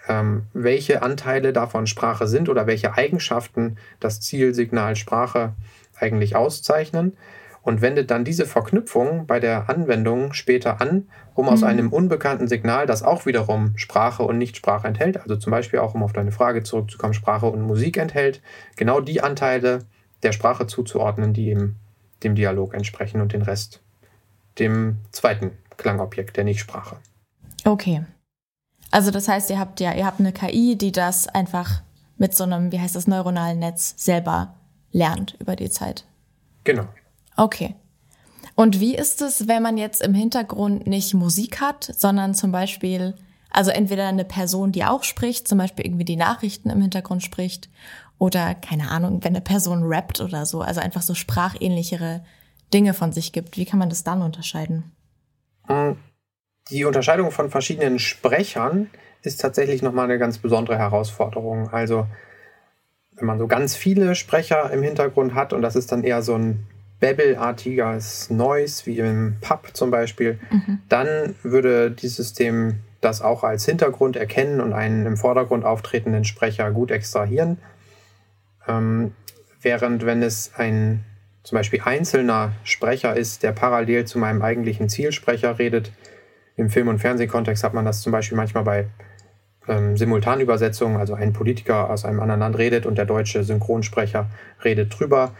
[0.09, 5.55] ähm, welche Anteile davon Sprache sind oder welche Eigenschaften das Zielsignal Sprache
[5.99, 7.17] eigentlich auszeichnen
[7.63, 11.67] und wendet dann diese Verknüpfung bei der Anwendung später an, um aus mhm.
[11.67, 16.03] einem unbekannten Signal, das auch wiederum Sprache und Nichtsprache enthält, also zum Beispiel auch, um
[16.03, 18.43] auf deine Frage zurückzukommen, Sprache und Musik enthält,
[18.77, 19.81] genau die Anteile
[20.23, 21.77] der Sprache zuzuordnen, die eben
[22.23, 23.83] dem Dialog entsprechen und den Rest
[24.59, 26.97] dem zweiten Klangobjekt der Nichtsprache.
[27.65, 28.05] Okay.
[28.91, 31.83] Also das heißt, ihr habt ja, ihr habt eine KI, die das einfach
[32.17, 34.55] mit so einem, wie heißt das, neuronalen Netz selber
[34.93, 36.05] lernt über die Zeit.
[36.63, 36.87] Genau.
[37.37, 37.75] Okay.
[38.55, 43.15] Und wie ist es, wenn man jetzt im Hintergrund nicht Musik hat, sondern zum Beispiel,
[43.51, 47.69] also entweder eine Person, die auch spricht, zum Beispiel irgendwie die Nachrichten im Hintergrund spricht,
[48.19, 52.25] oder keine Ahnung, wenn eine Person rappt oder so, also einfach so sprachähnlichere
[52.73, 53.57] Dinge von sich gibt.
[53.57, 54.93] Wie kann man das dann unterscheiden?
[55.67, 55.97] Hm,
[56.71, 58.91] die Unterscheidung von verschiedenen Sprechern
[59.23, 61.71] ist tatsächlich nochmal eine ganz besondere Herausforderung.
[61.71, 62.07] Also,
[63.17, 66.35] wenn man so ganz viele Sprecher im Hintergrund hat und das ist dann eher so
[66.37, 66.67] ein
[67.01, 70.81] Babble-artiges Noise, wie im Pub zum Beispiel, mhm.
[70.89, 76.71] dann würde dieses System das auch als Hintergrund erkennen und einen im Vordergrund auftretenden Sprecher
[76.71, 77.59] gut extrahieren.
[78.67, 79.13] Ähm,
[79.61, 81.05] während wenn es ein
[81.43, 85.93] zum Beispiel einzelner Sprecher ist, der parallel zu meinem eigentlichen Zielsprecher redet,
[86.57, 88.87] im Film- und Fernsehkontext hat man das zum Beispiel manchmal bei
[89.69, 94.27] ähm, Simultanübersetzungen, also ein Politiker aus einem anderen Land redet und der deutsche Synchronsprecher
[94.63, 95.33] redet drüber.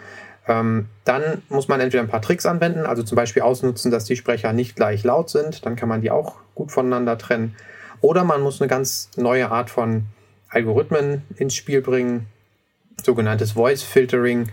[0.47, 4.17] Ähm, dann muss man entweder ein paar Tricks anwenden, also zum Beispiel ausnutzen, dass die
[4.17, 7.57] Sprecher nicht gleich laut sind, dann kann man die auch gut voneinander trennen.
[8.01, 10.05] Oder man muss eine ganz neue Art von
[10.51, 12.27] Algorithmen ins Spiel bringen,
[13.03, 14.51] sogenanntes Voice Filtering.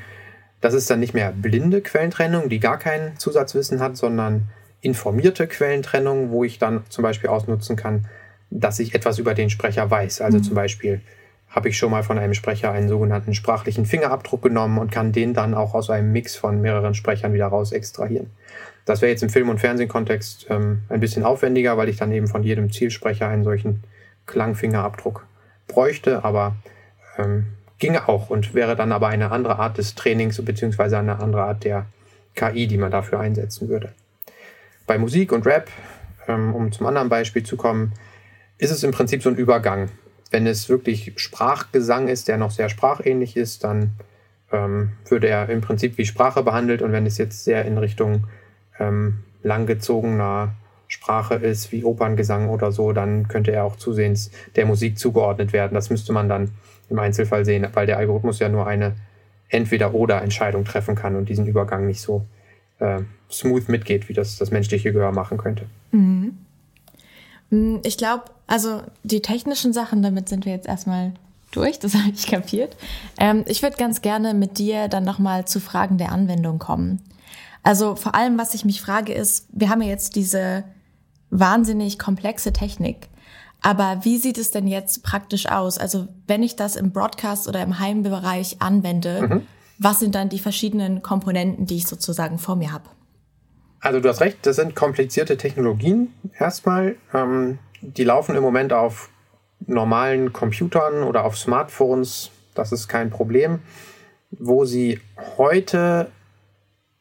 [0.61, 4.47] Das ist dann nicht mehr blinde Quellentrennung, die gar kein Zusatzwissen hat, sondern
[4.81, 8.07] informierte Quellentrennung, wo ich dann zum Beispiel ausnutzen kann,
[8.49, 10.21] dass ich etwas über den Sprecher weiß.
[10.21, 10.43] Also mhm.
[10.43, 11.01] zum Beispiel
[11.49, 15.33] habe ich schon mal von einem Sprecher einen sogenannten sprachlichen Fingerabdruck genommen und kann den
[15.33, 18.31] dann auch aus einem Mix von mehreren Sprechern wieder raus extrahieren.
[18.85, 22.27] Das wäre jetzt im Film- und Fernsehkontext ähm, ein bisschen aufwendiger, weil ich dann eben
[22.27, 23.83] von jedem Zielsprecher einen solchen
[24.25, 25.25] Klangfingerabdruck
[25.67, 26.55] bräuchte, aber
[27.17, 27.45] ähm,
[27.77, 30.95] ginge auch und wäre dann aber eine andere Art des Trainings bzw.
[30.95, 31.85] eine andere Art der
[32.35, 33.91] KI, die man dafür einsetzen würde.
[34.91, 35.69] Bei Musik und Rap,
[36.27, 37.93] ähm, um zum anderen Beispiel zu kommen,
[38.57, 39.87] ist es im Prinzip so ein Übergang.
[40.31, 43.93] Wenn es wirklich Sprachgesang ist, der noch sehr sprachähnlich ist, dann
[44.51, 46.81] ähm, würde er im Prinzip wie Sprache behandelt.
[46.81, 48.27] Und wenn es jetzt sehr in Richtung
[48.79, 50.55] ähm, langgezogener
[50.89, 55.73] Sprache ist, wie Operngesang oder so, dann könnte er auch zusehends der Musik zugeordnet werden.
[55.73, 56.51] Das müsste man dann
[56.89, 58.97] im Einzelfall sehen, weil der Algorithmus ja nur eine
[59.47, 62.25] Entweder-Oder-Entscheidung treffen kann und diesen Übergang nicht so
[62.81, 65.65] äh, smooth mitgeht, wie das das menschliche Gehör machen könnte.
[65.91, 66.37] Mhm.
[67.49, 71.13] Mm, ich glaube, also die technischen Sachen, damit sind wir jetzt erstmal
[71.51, 72.75] durch, das habe ich kapiert.
[73.17, 77.01] Ähm, ich würde ganz gerne mit dir dann nochmal zu Fragen der Anwendung kommen.
[77.63, 80.63] Also vor allem, was ich mich frage, ist, wir haben ja jetzt diese
[81.29, 83.07] wahnsinnig komplexe Technik.
[83.61, 85.77] Aber wie sieht es denn jetzt praktisch aus?
[85.77, 89.41] Also wenn ich das im Broadcast oder im Heimbereich anwende, mhm
[89.83, 92.85] was sind dann die verschiedenen Komponenten, die ich sozusagen vor mir habe?
[93.79, 96.97] Also du hast recht, das sind komplizierte Technologien erstmal.
[97.15, 99.09] Ähm, die laufen im Moment auf
[99.65, 102.29] normalen Computern oder auf Smartphones.
[102.53, 103.59] Das ist kein Problem.
[104.29, 104.99] Wo sie
[105.37, 106.11] heute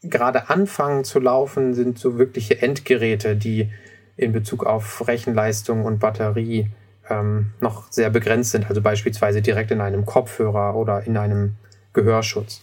[0.03, 3.71] gerade anfangen zu laufen, sind so wirkliche Endgeräte, die
[4.17, 6.71] in Bezug auf Rechenleistung und Batterie
[7.11, 8.71] ähm, noch sehr begrenzt sind.
[8.71, 11.57] Also beispielsweise direkt in einem Kopfhörer oder in einem
[11.93, 12.63] Gehörschutz.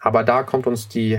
[0.00, 1.18] Aber da kommt uns die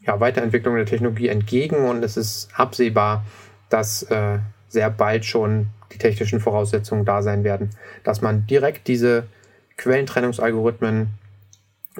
[0.00, 3.24] ja, Weiterentwicklung der Technologie entgegen und es ist absehbar,
[3.70, 4.38] dass äh,
[4.68, 7.70] sehr bald schon die technischen Voraussetzungen da sein werden,
[8.02, 9.24] dass man direkt diese
[9.76, 11.08] Quellentrennungsalgorithmen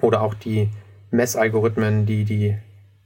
[0.00, 0.70] oder auch die
[1.10, 2.56] Messalgorithmen, die die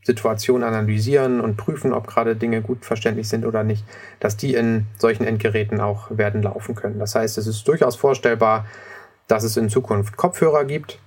[0.05, 3.85] Situation analysieren und prüfen, ob gerade Dinge gut verständlich sind oder nicht,
[4.21, 7.01] dass die in solchen Endgeräten auch werden laufen können.
[7.01, 8.67] Das heißt, es ist durchaus vorstellbar,
[9.27, 11.01] dass es in Zukunft Kopfhörer gibt,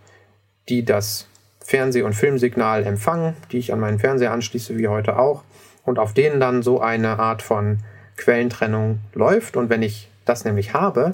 [0.67, 1.27] die das
[1.69, 5.43] Fernseh- und Filmsignal empfangen, die ich an meinen Fernseher anschließe, wie heute auch,
[5.85, 7.77] und auf denen dann so eine Art von
[8.17, 9.55] Quellentrennung läuft.
[9.55, 11.11] Und wenn ich das nämlich habe,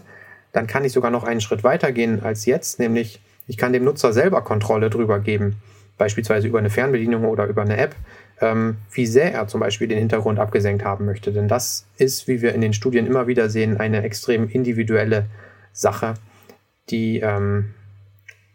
[0.53, 3.83] dann kann ich sogar noch einen Schritt weiter gehen als jetzt, nämlich ich kann dem
[3.83, 5.57] Nutzer selber Kontrolle drüber geben,
[5.97, 7.93] beispielsweise über eine Fernbedienung oder über eine App,
[8.39, 11.33] ähm, wie sehr er zum Beispiel den Hintergrund abgesenkt haben möchte.
[11.33, 15.25] Denn das ist, wie wir in den Studien immer wieder sehen, eine extrem individuelle
[15.73, 16.13] Sache,
[16.89, 17.73] die ähm,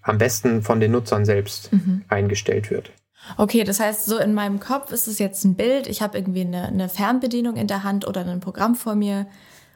[0.02, 2.04] am besten von den Nutzern selbst mhm.
[2.08, 2.92] eingestellt wird.
[3.36, 5.86] Okay, das heißt, so in meinem Kopf ist es jetzt ein Bild.
[5.86, 9.26] Ich habe irgendwie eine, eine Fernbedienung in der Hand oder ein Programm vor mir,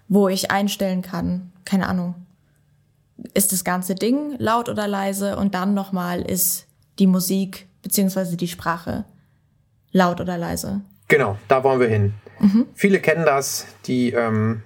[0.09, 2.15] wo ich einstellen kann, keine Ahnung,
[3.33, 6.67] ist das ganze Ding laut oder leise und dann nochmal ist
[6.99, 9.05] die Musik beziehungsweise die Sprache
[9.93, 10.81] laut oder leise.
[11.09, 12.15] Genau, da wollen wir hin.
[12.41, 12.67] Mhm.
[12.75, 14.63] Viele kennen das, die ähm,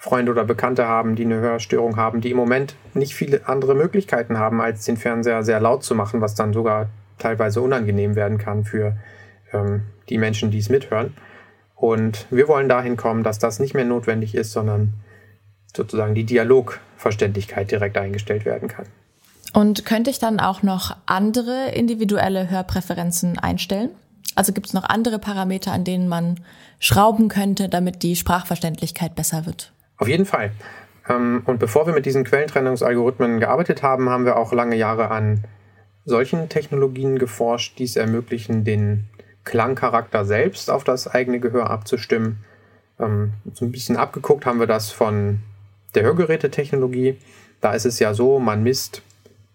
[0.00, 4.38] Freunde oder Bekannte haben, die eine Hörstörung haben, die im Moment nicht viele andere Möglichkeiten
[4.38, 8.64] haben, als den Fernseher sehr laut zu machen, was dann sogar teilweise unangenehm werden kann
[8.64, 8.96] für
[9.52, 11.14] ähm, die Menschen, die es mithören.
[11.74, 14.94] Und wir wollen dahin kommen, dass das nicht mehr notwendig ist, sondern
[15.76, 18.86] sozusagen die Dialogverständlichkeit direkt eingestellt werden kann.
[19.52, 23.90] Und könnte ich dann auch noch andere individuelle Hörpräferenzen einstellen?
[24.36, 26.38] Also gibt es noch andere Parameter, an denen man
[26.78, 29.72] schrauben könnte, damit die Sprachverständlichkeit besser wird?
[29.98, 30.52] Auf jeden Fall.
[31.08, 35.44] Ähm, und bevor wir mit diesen Quellentrennungsalgorithmen gearbeitet haben, haben wir auch lange Jahre an
[36.04, 39.04] solchen Technologien geforscht, die es ermöglichen, den
[39.44, 42.44] Klangcharakter selbst auf das eigene Gehör abzustimmen.
[42.98, 45.40] Ähm, so ein bisschen abgeguckt haben wir das von
[45.94, 47.18] der Hörgerätetechnologie.
[47.60, 49.02] Da ist es ja so, man misst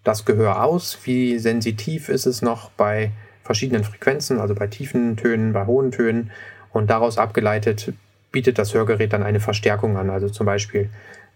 [0.03, 3.11] das Gehör aus, wie sensitiv ist es noch bei
[3.43, 6.31] verschiedenen Frequenzen, also bei tiefen Tönen, bei hohen Tönen.
[6.71, 7.93] Und daraus abgeleitet
[8.33, 10.09] bietet das Hörgerät dann eine Verstärkung an.
[10.09, 10.89] Also zum Beispiel,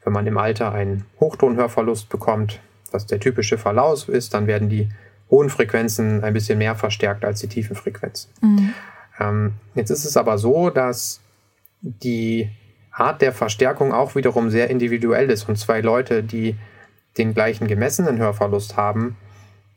[0.04, 2.60] wenn man im Alter einen Hochtonhörverlust bekommt,
[2.92, 4.90] was der typische Verlauf ist, dann werden die
[5.30, 8.32] hohen Frequenzen ein bisschen mehr verstärkt als die tiefen Frequenzen.
[8.42, 8.74] Mhm.
[9.20, 11.22] Ähm, jetzt ist es aber so, dass
[11.82, 12.50] die
[12.92, 16.56] Art der Verstärkung auch wiederum sehr individuell ist und zwei Leute, die
[17.18, 19.18] den gleichen gemessenen Hörverlust haben,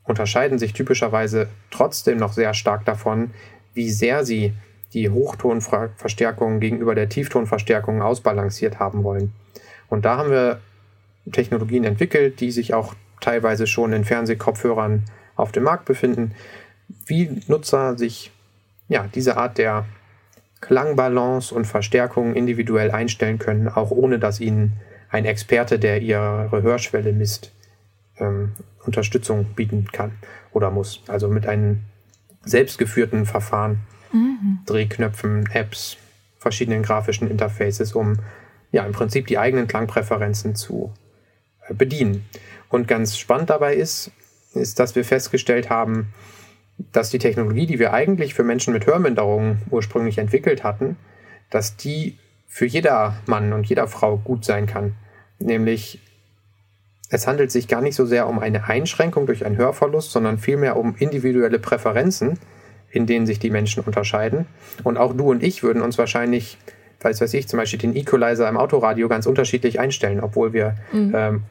[0.03, 3.31] unterscheiden sich typischerweise trotzdem noch sehr stark davon,
[3.73, 4.53] wie sehr sie
[4.93, 9.33] die Hochtonverstärkung gegenüber der Tieftonverstärkung ausbalanciert haben wollen.
[9.89, 10.59] Und da haben wir
[11.31, 16.33] Technologien entwickelt, die sich auch teilweise schon in Fernsehkopfhörern auf dem Markt befinden,
[17.05, 18.31] wie Nutzer sich
[18.87, 19.85] ja, diese Art der
[20.59, 24.73] Klangbalance und Verstärkung individuell einstellen können, auch ohne dass ihnen
[25.09, 27.51] ein Experte, der ihre Hörschwelle misst,
[28.17, 28.53] ähm,
[28.85, 30.11] Unterstützung bieten kann
[30.51, 31.03] oder muss.
[31.07, 31.81] Also mit einem
[32.43, 33.79] selbstgeführten Verfahren,
[34.11, 34.59] mhm.
[34.65, 35.97] Drehknöpfen, Apps,
[36.37, 38.17] verschiedenen grafischen Interfaces, um
[38.71, 40.93] ja im Prinzip die eigenen Klangpräferenzen zu
[41.67, 42.25] äh, bedienen.
[42.69, 44.11] Und ganz spannend dabei ist,
[44.53, 46.13] ist, dass wir festgestellt haben,
[46.91, 50.97] dass die Technologie, die wir eigentlich für Menschen mit Hörminderungen ursprünglich entwickelt hatten,
[51.49, 54.95] dass die für jeder Mann und jeder Frau gut sein kann.
[55.39, 55.99] Nämlich,
[57.09, 60.75] es handelt sich gar nicht so sehr um eine Einschränkung durch einen Hörverlust, sondern vielmehr
[60.75, 62.39] um individuelle Präferenzen,
[62.91, 64.45] in denen sich die Menschen unterscheiden.
[64.83, 66.57] Und auch du und ich würden uns wahrscheinlich,
[67.01, 71.13] weiß weiß ich, zum Beispiel den Equalizer im Autoradio ganz unterschiedlich einstellen, obwohl wir mhm.
[71.15, 71.43] ähm,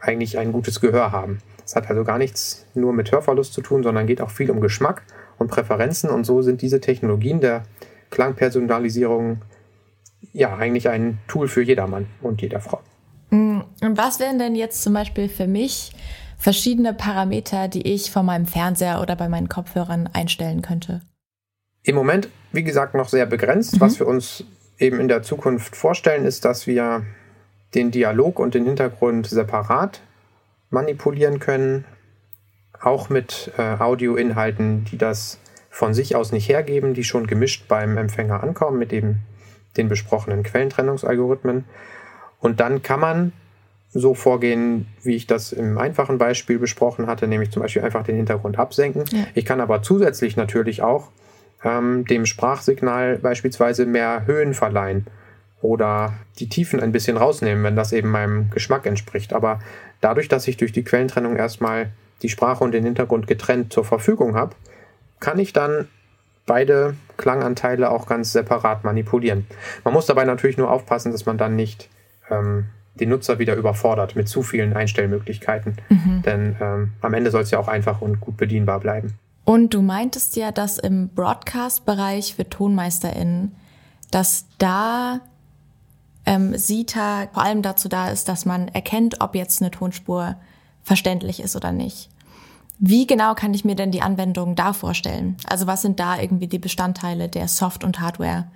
[0.00, 1.38] eigentlich ein gutes Gehör haben.
[1.64, 4.60] Es hat also gar nichts nur mit Hörverlust zu tun, sondern geht auch viel um
[4.60, 5.02] Geschmack
[5.38, 6.10] und Präferenzen.
[6.10, 7.64] Und so sind diese Technologien der
[8.10, 9.42] Klangpersonalisierung
[10.32, 12.80] ja eigentlich ein Tool für jedermann und jeder Frau.
[13.30, 15.92] Mm, und was wären denn jetzt zum Beispiel für mich
[16.38, 21.00] verschiedene Parameter, die ich von meinem Fernseher oder bei meinen Kopfhörern einstellen könnte?
[21.82, 23.76] Im Moment, wie gesagt, noch sehr begrenzt.
[23.76, 23.80] Mhm.
[23.80, 24.44] Was wir uns
[24.78, 27.04] eben in der Zukunft vorstellen, ist, dass wir
[27.74, 30.00] den Dialog und den Hintergrund separat
[30.70, 31.84] manipulieren können,
[32.80, 35.38] auch mit äh, Audioinhalten, die das
[35.70, 39.20] von sich aus nicht hergeben, die schon gemischt beim Empfänger ankommen mit eben
[39.76, 41.64] den besprochenen Quellentrennungsalgorithmen.
[42.40, 43.32] Und dann kann man
[43.92, 48.16] so vorgehen, wie ich das im einfachen Beispiel besprochen hatte, nämlich zum Beispiel einfach den
[48.16, 49.04] Hintergrund absenken.
[49.10, 49.26] Ja.
[49.34, 51.10] Ich kann aber zusätzlich natürlich auch
[51.64, 55.06] ähm, dem Sprachsignal beispielsweise mehr Höhen verleihen
[55.62, 59.32] oder die Tiefen ein bisschen rausnehmen, wenn das eben meinem Geschmack entspricht.
[59.32, 59.60] Aber
[60.00, 61.90] dadurch, dass ich durch die Quellentrennung erstmal
[62.22, 64.54] die Sprache und den Hintergrund getrennt zur Verfügung habe,
[65.20, 65.88] kann ich dann
[66.44, 69.46] beide Klanganteile auch ganz separat manipulieren.
[69.84, 71.88] Man muss dabei natürlich nur aufpassen, dass man dann nicht
[72.30, 72.66] ähm,
[73.00, 75.76] den Nutzer wieder überfordert mit zu vielen Einstellmöglichkeiten.
[75.88, 76.22] Mhm.
[76.22, 79.14] Denn ähm, am Ende soll es ja auch einfach und gut bedienbar bleiben.
[79.44, 83.54] Und du meintest ja, dass im Broadcast-Bereich für TonmeisterInnen,
[84.10, 85.20] dass da
[86.24, 90.36] ähm, SITA vor allem dazu da ist, dass man erkennt, ob jetzt eine Tonspur
[90.82, 92.10] verständlich ist oder nicht.
[92.78, 95.36] Wie genau kann ich mir denn die Anwendung da vorstellen?
[95.48, 98.50] Also was sind da irgendwie die Bestandteile der Soft- und Hardware,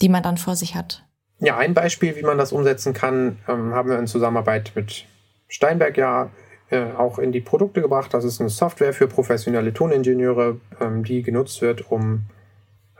[0.00, 1.05] die man dann vor sich hat?
[1.38, 5.04] Ja, ein Beispiel, wie man das umsetzen kann, ähm, haben wir in Zusammenarbeit mit
[5.48, 6.30] Steinberg ja
[6.70, 8.14] äh, auch in die Produkte gebracht.
[8.14, 12.22] Das ist eine Software für professionelle Toningenieure, ähm, die genutzt wird, um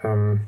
[0.02, 0.42] ähm,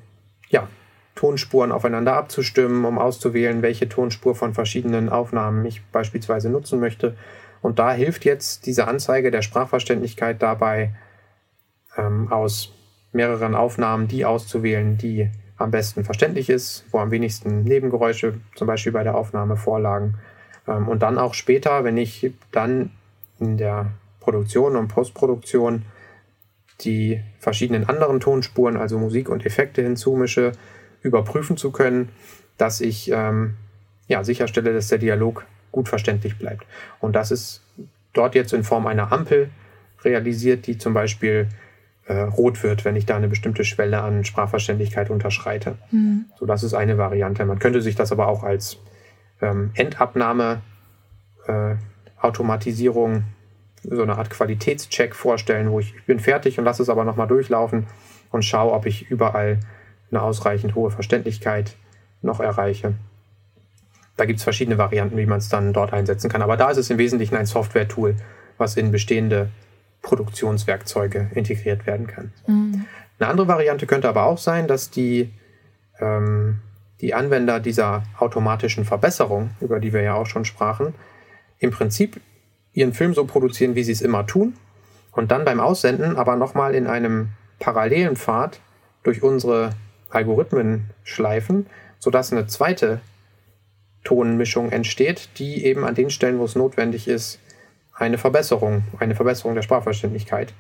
[0.50, 0.68] ja,
[1.14, 7.16] Tonspuren aufeinander abzustimmen, um auszuwählen, welche Tonspur von verschiedenen Aufnahmen ich beispielsweise nutzen möchte.
[7.60, 10.94] Und da hilft jetzt diese Anzeige der Sprachverständlichkeit dabei,
[11.96, 12.72] ähm, aus
[13.12, 18.92] mehreren Aufnahmen die auszuwählen, die am besten verständlich ist, wo am wenigsten Nebengeräusche zum Beispiel
[18.92, 20.14] bei der Aufnahme vorlagen.
[20.66, 22.90] Ähm, und dann auch später, wenn ich dann
[23.40, 23.90] in der
[24.20, 25.82] Produktion und Postproduktion
[26.82, 30.52] die verschiedenen anderen Tonspuren, also Musik und Effekte hinzumische,
[31.02, 32.10] überprüfen zu können,
[32.56, 33.54] dass ich ähm,
[34.06, 36.66] ja, sicherstelle, dass der Dialog gut verständlich bleibt.
[37.00, 37.62] Und das ist
[38.12, 39.50] dort jetzt in Form einer Ampel
[40.04, 41.48] realisiert, die zum Beispiel
[42.08, 45.76] äh, rot wird, wenn ich da eine bestimmte Schwelle an Sprachverständlichkeit unterschreite.
[45.90, 46.24] Mhm.
[46.38, 47.44] So, das ist eine Variante.
[47.44, 48.78] Man könnte sich das aber auch als
[49.42, 50.62] ähm, Endabnahme
[51.46, 51.74] äh,
[52.20, 53.24] Automatisierung,
[53.82, 57.28] so eine Art Qualitätscheck vorstellen, wo ich, ich bin fertig und lasse es aber nochmal
[57.28, 57.86] durchlaufen
[58.32, 59.60] und schaue, ob ich überall
[60.10, 61.76] eine ausreichend hohe Verständlichkeit
[62.22, 62.94] noch erreiche.
[64.16, 66.42] Da gibt es verschiedene Varianten, wie man es dann dort einsetzen kann.
[66.42, 68.16] Aber da ist es im Wesentlichen ein Software-Tool,
[68.56, 69.50] was in bestehende
[70.08, 72.32] Produktionswerkzeuge integriert werden kann.
[72.46, 72.86] Mhm.
[73.18, 75.30] Eine andere Variante könnte aber auch sein, dass die,
[76.00, 76.60] ähm,
[77.02, 80.94] die Anwender dieser automatischen Verbesserung, über die wir ja auch schon sprachen,
[81.58, 82.20] im Prinzip
[82.72, 84.54] ihren Film so produzieren, wie sie es immer tun
[85.12, 88.60] und dann beim Aussenden aber nochmal in einem parallelen Pfad
[89.02, 89.70] durch unsere
[90.08, 91.66] Algorithmen schleifen,
[91.98, 93.00] sodass eine zweite
[94.04, 97.40] Tonmischung entsteht, die eben an den Stellen, wo es notwendig ist,
[97.98, 100.54] eine Verbesserung, eine Verbesserung der Sprachverständlichkeit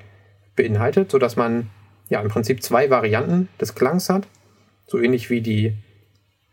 [0.56, 1.70] beinhaltet, sodass man
[2.08, 4.26] ja im Prinzip zwei Varianten des Klangs hat,
[4.86, 5.76] so ähnlich wie die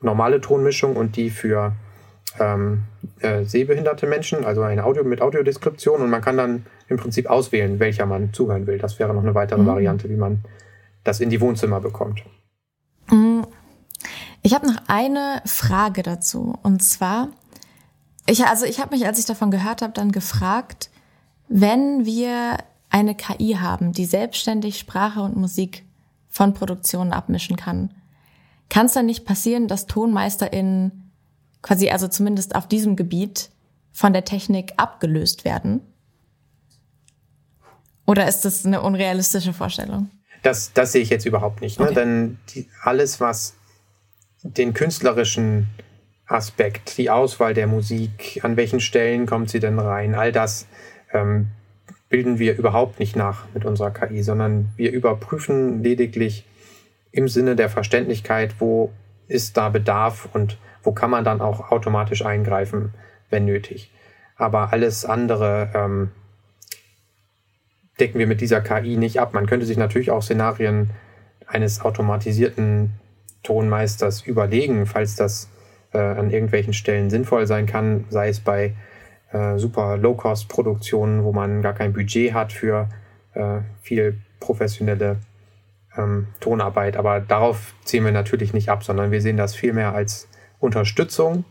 [0.01, 1.73] normale Tonmischung und die für
[2.39, 2.83] ähm,
[3.19, 7.79] äh, sehbehinderte Menschen, also ein Audio mit Audiodeskription und man kann dann im Prinzip auswählen,
[7.79, 8.77] welcher man zuhören will.
[8.77, 9.67] Das wäre noch eine weitere mhm.
[9.67, 10.43] Variante, wie man
[11.03, 12.23] das in die Wohnzimmer bekommt.
[13.09, 13.47] Mhm.
[14.41, 17.29] Ich habe noch eine Frage dazu und zwar,
[18.27, 20.89] ich, also ich habe mich, als ich davon gehört habe, dann gefragt,
[21.47, 22.57] wenn wir
[22.89, 25.83] eine KI haben, die selbstständig Sprache und Musik
[26.29, 27.93] von Produktionen abmischen kann,
[28.69, 31.11] kann es dann nicht passieren, dass TonmeisterInnen
[31.61, 33.49] quasi also zumindest auf diesem Gebiet
[33.91, 35.81] von der Technik abgelöst werden?
[38.05, 40.09] Oder ist das eine unrealistische Vorstellung?
[40.43, 41.79] Das, das sehe ich jetzt überhaupt nicht.
[41.79, 41.85] Ne?
[41.85, 41.95] Okay.
[41.95, 43.55] Denn die, alles, was
[44.43, 45.67] den künstlerischen
[46.27, 50.67] Aspekt, die Auswahl der Musik, an welchen Stellen kommt sie denn rein, all das
[51.13, 51.47] ähm,
[52.09, 56.45] bilden wir überhaupt nicht nach mit unserer KI, sondern wir überprüfen lediglich
[57.11, 58.91] im Sinne der Verständlichkeit, wo
[59.27, 62.93] ist da Bedarf und wo kann man dann auch automatisch eingreifen,
[63.29, 63.91] wenn nötig.
[64.35, 66.11] Aber alles andere ähm,
[67.99, 69.33] decken wir mit dieser KI nicht ab.
[69.33, 70.91] Man könnte sich natürlich auch Szenarien
[71.47, 72.91] eines automatisierten
[73.43, 75.49] Tonmeisters überlegen, falls das
[75.95, 78.75] äh, an irgendwelchen Stellen sinnvoll sein kann, sei es bei
[79.31, 82.89] äh, super Low-Cost-Produktionen, wo man gar kein Budget hat für
[83.33, 85.17] äh, viel professionelle
[85.97, 86.97] ähm, Tonarbeit.
[86.97, 90.27] Aber darauf ziehen wir natürlich nicht ab, sondern wir sehen das vielmehr als
[90.59, 91.45] Unterstützung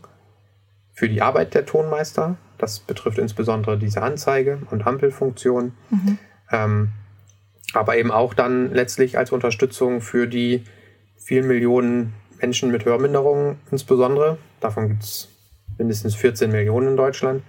[0.93, 2.37] für die Arbeit der Tonmeister.
[2.57, 5.73] Das betrifft insbesondere diese Anzeige- und Ampelfunktion.
[5.89, 6.17] Mhm.
[6.51, 6.89] Ähm,
[7.73, 10.63] aber eben auch dann letztlich als Unterstützung für die
[11.17, 14.37] vielen Millionen Menschen mit Hörminderungen insbesondere.
[14.59, 15.29] Davon gibt es
[15.77, 17.43] mindestens 14 Millionen in Deutschland,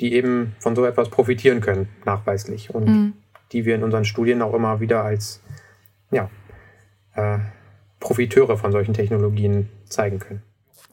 [0.00, 2.74] die eben von so etwas profitieren können, nachweislich.
[2.74, 3.12] Und mhm.
[3.52, 5.40] die wir in unseren Studien auch immer wieder als
[6.10, 6.30] ja,
[7.14, 7.38] äh,
[8.00, 10.42] Profiteure von solchen Technologien zeigen können.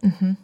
[0.01, 0.37] Mhm.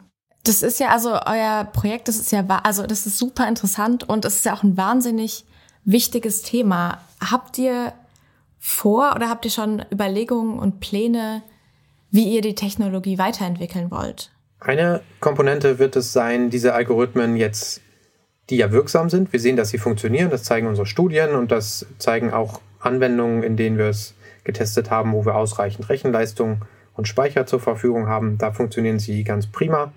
[0.44, 4.24] Das ist ja also euer Projekt, das ist ja, also das ist super interessant und
[4.24, 5.44] es ist ja auch ein wahnsinnig
[5.84, 6.98] wichtiges Thema.
[7.20, 7.92] Habt ihr
[8.58, 11.42] vor oder habt ihr schon Überlegungen und Pläne,
[12.10, 14.30] wie ihr die Technologie weiterentwickeln wollt?
[14.60, 17.80] Eine Komponente wird es sein, diese Algorithmen jetzt,
[18.50, 19.32] die ja wirksam sind.
[19.32, 20.30] Wir sehen, dass sie funktionieren.
[20.30, 25.12] Das zeigen unsere Studien und das zeigen auch Anwendungen, in denen wir es getestet haben,
[25.12, 26.62] wo wir ausreichend Rechenleistung
[26.94, 28.36] und Speicher zur Verfügung haben.
[28.38, 29.92] Da funktionieren sie ganz prima.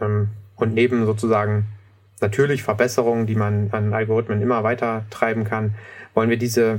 [0.00, 1.66] Ähm, und neben sozusagen
[2.20, 5.74] natürlich Verbesserungen, die man an Algorithmen immer weiter treiben kann,
[6.14, 6.78] wollen wir diese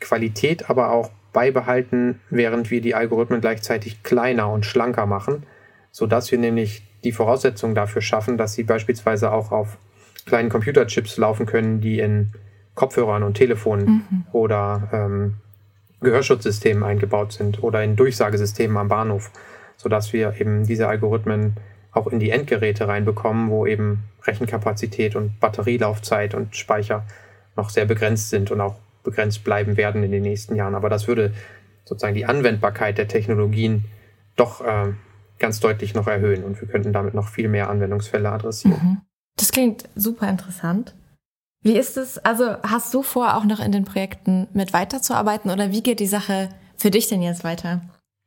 [0.00, 5.42] Qualität aber auch beibehalten, während wir die Algorithmen gleichzeitig kleiner und schlanker machen,
[5.90, 9.76] sodass wir nämlich die Voraussetzungen dafür schaffen, dass sie beispielsweise auch auf
[10.24, 12.32] kleinen Computerchips laufen können, die in
[12.74, 14.24] Kopfhörern und Telefonen mhm.
[14.32, 15.34] oder ähm,
[16.00, 19.30] Gehörschutzsystemen eingebaut sind oder in Durchsagesystemen am Bahnhof,
[19.76, 21.56] sodass wir eben diese Algorithmen
[21.92, 27.04] auch in die Endgeräte reinbekommen, wo eben Rechenkapazität und Batterielaufzeit und Speicher
[27.56, 30.74] noch sehr begrenzt sind und auch begrenzt bleiben werden in den nächsten Jahren.
[30.74, 31.32] Aber das würde
[31.84, 33.84] sozusagen die Anwendbarkeit der Technologien
[34.36, 34.92] doch äh,
[35.38, 38.80] ganz deutlich noch erhöhen und wir könnten damit noch viel mehr Anwendungsfälle adressieren.
[38.82, 39.00] Mhm.
[39.36, 40.94] Das klingt super interessant.
[41.62, 45.70] Wie ist es, also hast du vor, auch noch in den Projekten mit weiterzuarbeiten oder
[45.70, 47.80] wie geht die Sache für dich denn jetzt weiter?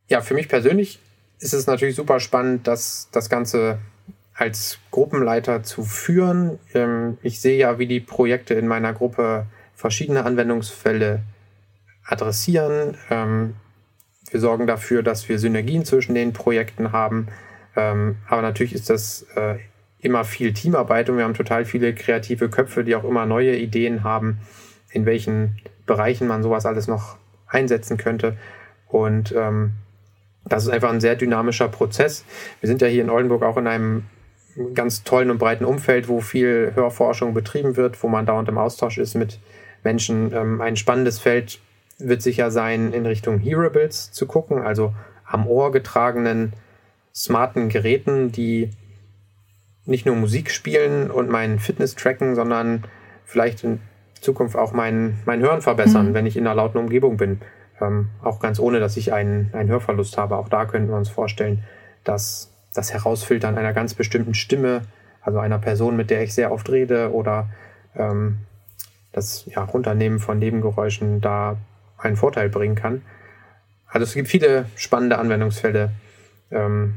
[0.09, 0.99] Ja, für mich persönlich
[1.39, 3.80] ist es natürlich super spannend, dass das Ganze
[4.34, 6.59] als Gruppenleiter zu führen.
[6.73, 9.45] Ähm, ich sehe ja, wie die Projekte in meiner Gruppe
[9.78, 11.21] verschiedene Anwendungsfälle
[12.03, 12.97] adressieren.
[13.09, 13.53] Ähm,
[14.32, 17.28] wir sorgen dafür, dass wir Synergien zwischen den Projekten haben.
[17.75, 19.55] Ähm, aber natürlich ist das äh,
[19.99, 24.03] immer viel Teamarbeit und wir haben total viele kreative Köpfe, die auch immer neue Ideen
[24.03, 24.39] haben,
[24.91, 27.17] in welchen Bereichen man sowas alles noch
[27.47, 28.36] einsetzen könnte.
[28.88, 29.73] Und ähm,
[30.43, 32.25] das ist einfach ein sehr dynamischer Prozess.
[32.61, 34.05] Wir sind ja hier in Oldenburg auch in einem
[34.73, 38.97] ganz tollen und breiten Umfeld, wo viel Hörforschung betrieben wird, wo man dauernd im Austausch
[38.97, 39.39] ist mit
[39.84, 40.34] Menschen.
[40.34, 41.59] Ähm, ein spannendes Feld
[41.97, 44.93] wird sicher sein, in Richtung Hearables zu gucken, also
[45.25, 46.53] am Ohr getragenen
[47.13, 48.69] smarten Geräten, die
[49.86, 52.84] nicht nur Musik spielen und meinen Fitness tracken, sondern
[53.25, 53.80] vielleicht in
[54.21, 56.13] Zukunft auch mein, mein Hören verbessern, mhm.
[56.13, 57.41] wenn ich in einer lauten Umgebung bin.
[57.82, 60.38] Ähm, auch ganz ohne, dass ich einen, einen Hörverlust habe.
[60.38, 61.63] Auch da könnten wir uns vorstellen,
[62.03, 64.82] dass das Herausfiltern einer ganz bestimmten Stimme,
[65.21, 67.49] also einer Person, mit der ich sehr oft rede, oder
[67.95, 68.39] ähm,
[69.18, 71.57] das ja, Runternehmen von Nebengeräuschen da
[71.97, 73.01] einen Vorteil bringen kann.
[73.88, 75.91] Also es gibt viele spannende Anwendungsfälle.
[76.51, 76.95] Ähm,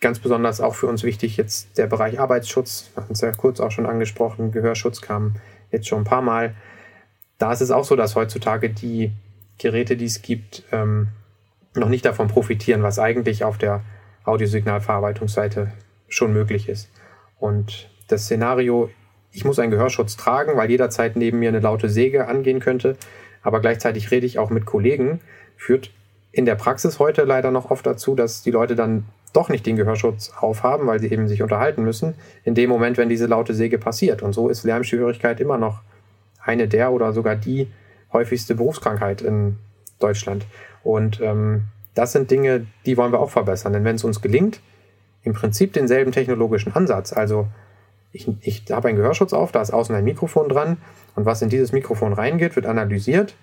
[0.00, 2.90] ganz besonders auch für uns wichtig jetzt der Bereich Arbeitsschutz.
[2.94, 4.52] Wir hatten es ja kurz auch schon angesprochen.
[4.52, 5.36] Gehörschutz kam
[5.70, 6.54] jetzt schon ein paar Mal.
[7.38, 9.12] Da ist es auch so, dass heutzutage die
[9.58, 11.08] Geräte, die es gibt, ähm,
[11.74, 13.82] noch nicht davon profitieren, was eigentlich auf der
[14.24, 15.72] Audiosignalverarbeitungsseite
[16.08, 16.90] schon möglich ist.
[17.38, 18.90] Und das Szenario,
[19.32, 22.96] ich muss einen Gehörschutz tragen, weil jederzeit neben mir eine laute Säge angehen könnte,
[23.42, 25.20] aber gleichzeitig rede ich auch mit Kollegen,
[25.56, 25.90] führt
[26.30, 29.76] in der Praxis heute leider noch oft dazu, dass die Leute dann doch nicht den
[29.76, 32.14] Gehörschutz aufhaben, weil sie eben sich unterhalten müssen,
[32.44, 34.22] in dem Moment, wenn diese laute Säge passiert.
[34.22, 35.80] Und so ist Lärmschwierigkeit immer noch
[36.42, 37.68] eine der oder sogar die
[38.12, 39.56] häufigste Berufskrankheit in
[39.98, 40.44] Deutschland.
[40.82, 41.64] Und ähm,
[41.94, 43.72] das sind Dinge, die wollen wir auch verbessern.
[43.72, 44.60] Denn wenn es uns gelingt,
[45.22, 47.46] im Prinzip denselben technologischen Ansatz, also
[48.12, 50.76] ich, ich habe einen Gehörschutz auf, da ist außen ein Mikrofon dran
[51.14, 53.34] und was in dieses Mikrofon reingeht, wird analysiert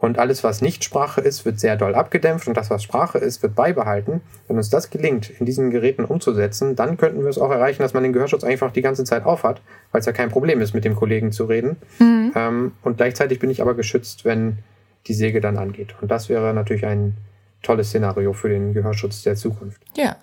[0.00, 3.42] und alles, was nicht Sprache ist, wird sehr doll abgedämpft und das, was Sprache ist,
[3.42, 4.22] wird beibehalten.
[4.48, 7.92] Wenn uns das gelingt, in diesen Geräten umzusetzen, dann könnten wir es auch erreichen, dass
[7.92, 9.60] man den Gehörschutz einfach die ganze Zeit aufhat,
[9.92, 11.76] weil es ja kein Problem ist, mit dem Kollegen zu reden.
[11.98, 12.32] Mhm.
[12.34, 14.58] Ähm, und gleichzeitig bin ich aber geschützt, wenn
[15.06, 15.94] die Säge dann angeht.
[16.00, 17.18] Und das wäre natürlich ein
[17.62, 19.82] tolles Szenario für den Gehörschutz der Zukunft.
[19.96, 20.16] Ja.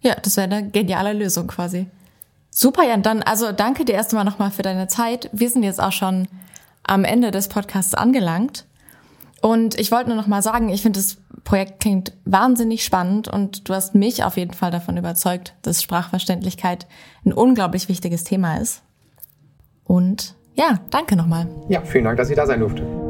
[0.00, 1.86] Ja, das wäre eine geniale Lösung quasi.
[2.54, 3.02] Super, Jan.
[3.02, 5.30] Dann, also danke dir erstmal nochmal für deine Zeit.
[5.32, 6.28] Wir sind jetzt auch schon
[6.82, 8.66] am Ende des Podcasts angelangt.
[9.40, 13.68] Und ich wollte nur noch mal sagen, ich finde das Projekt klingt wahnsinnig spannend und
[13.68, 16.86] du hast mich auf jeden Fall davon überzeugt, dass Sprachverständlichkeit
[17.24, 18.82] ein unglaublich wichtiges Thema ist.
[19.84, 21.48] Und ja, danke nochmal.
[21.68, 23.01] Ja, vielen Dank, dass ich da sein durfte.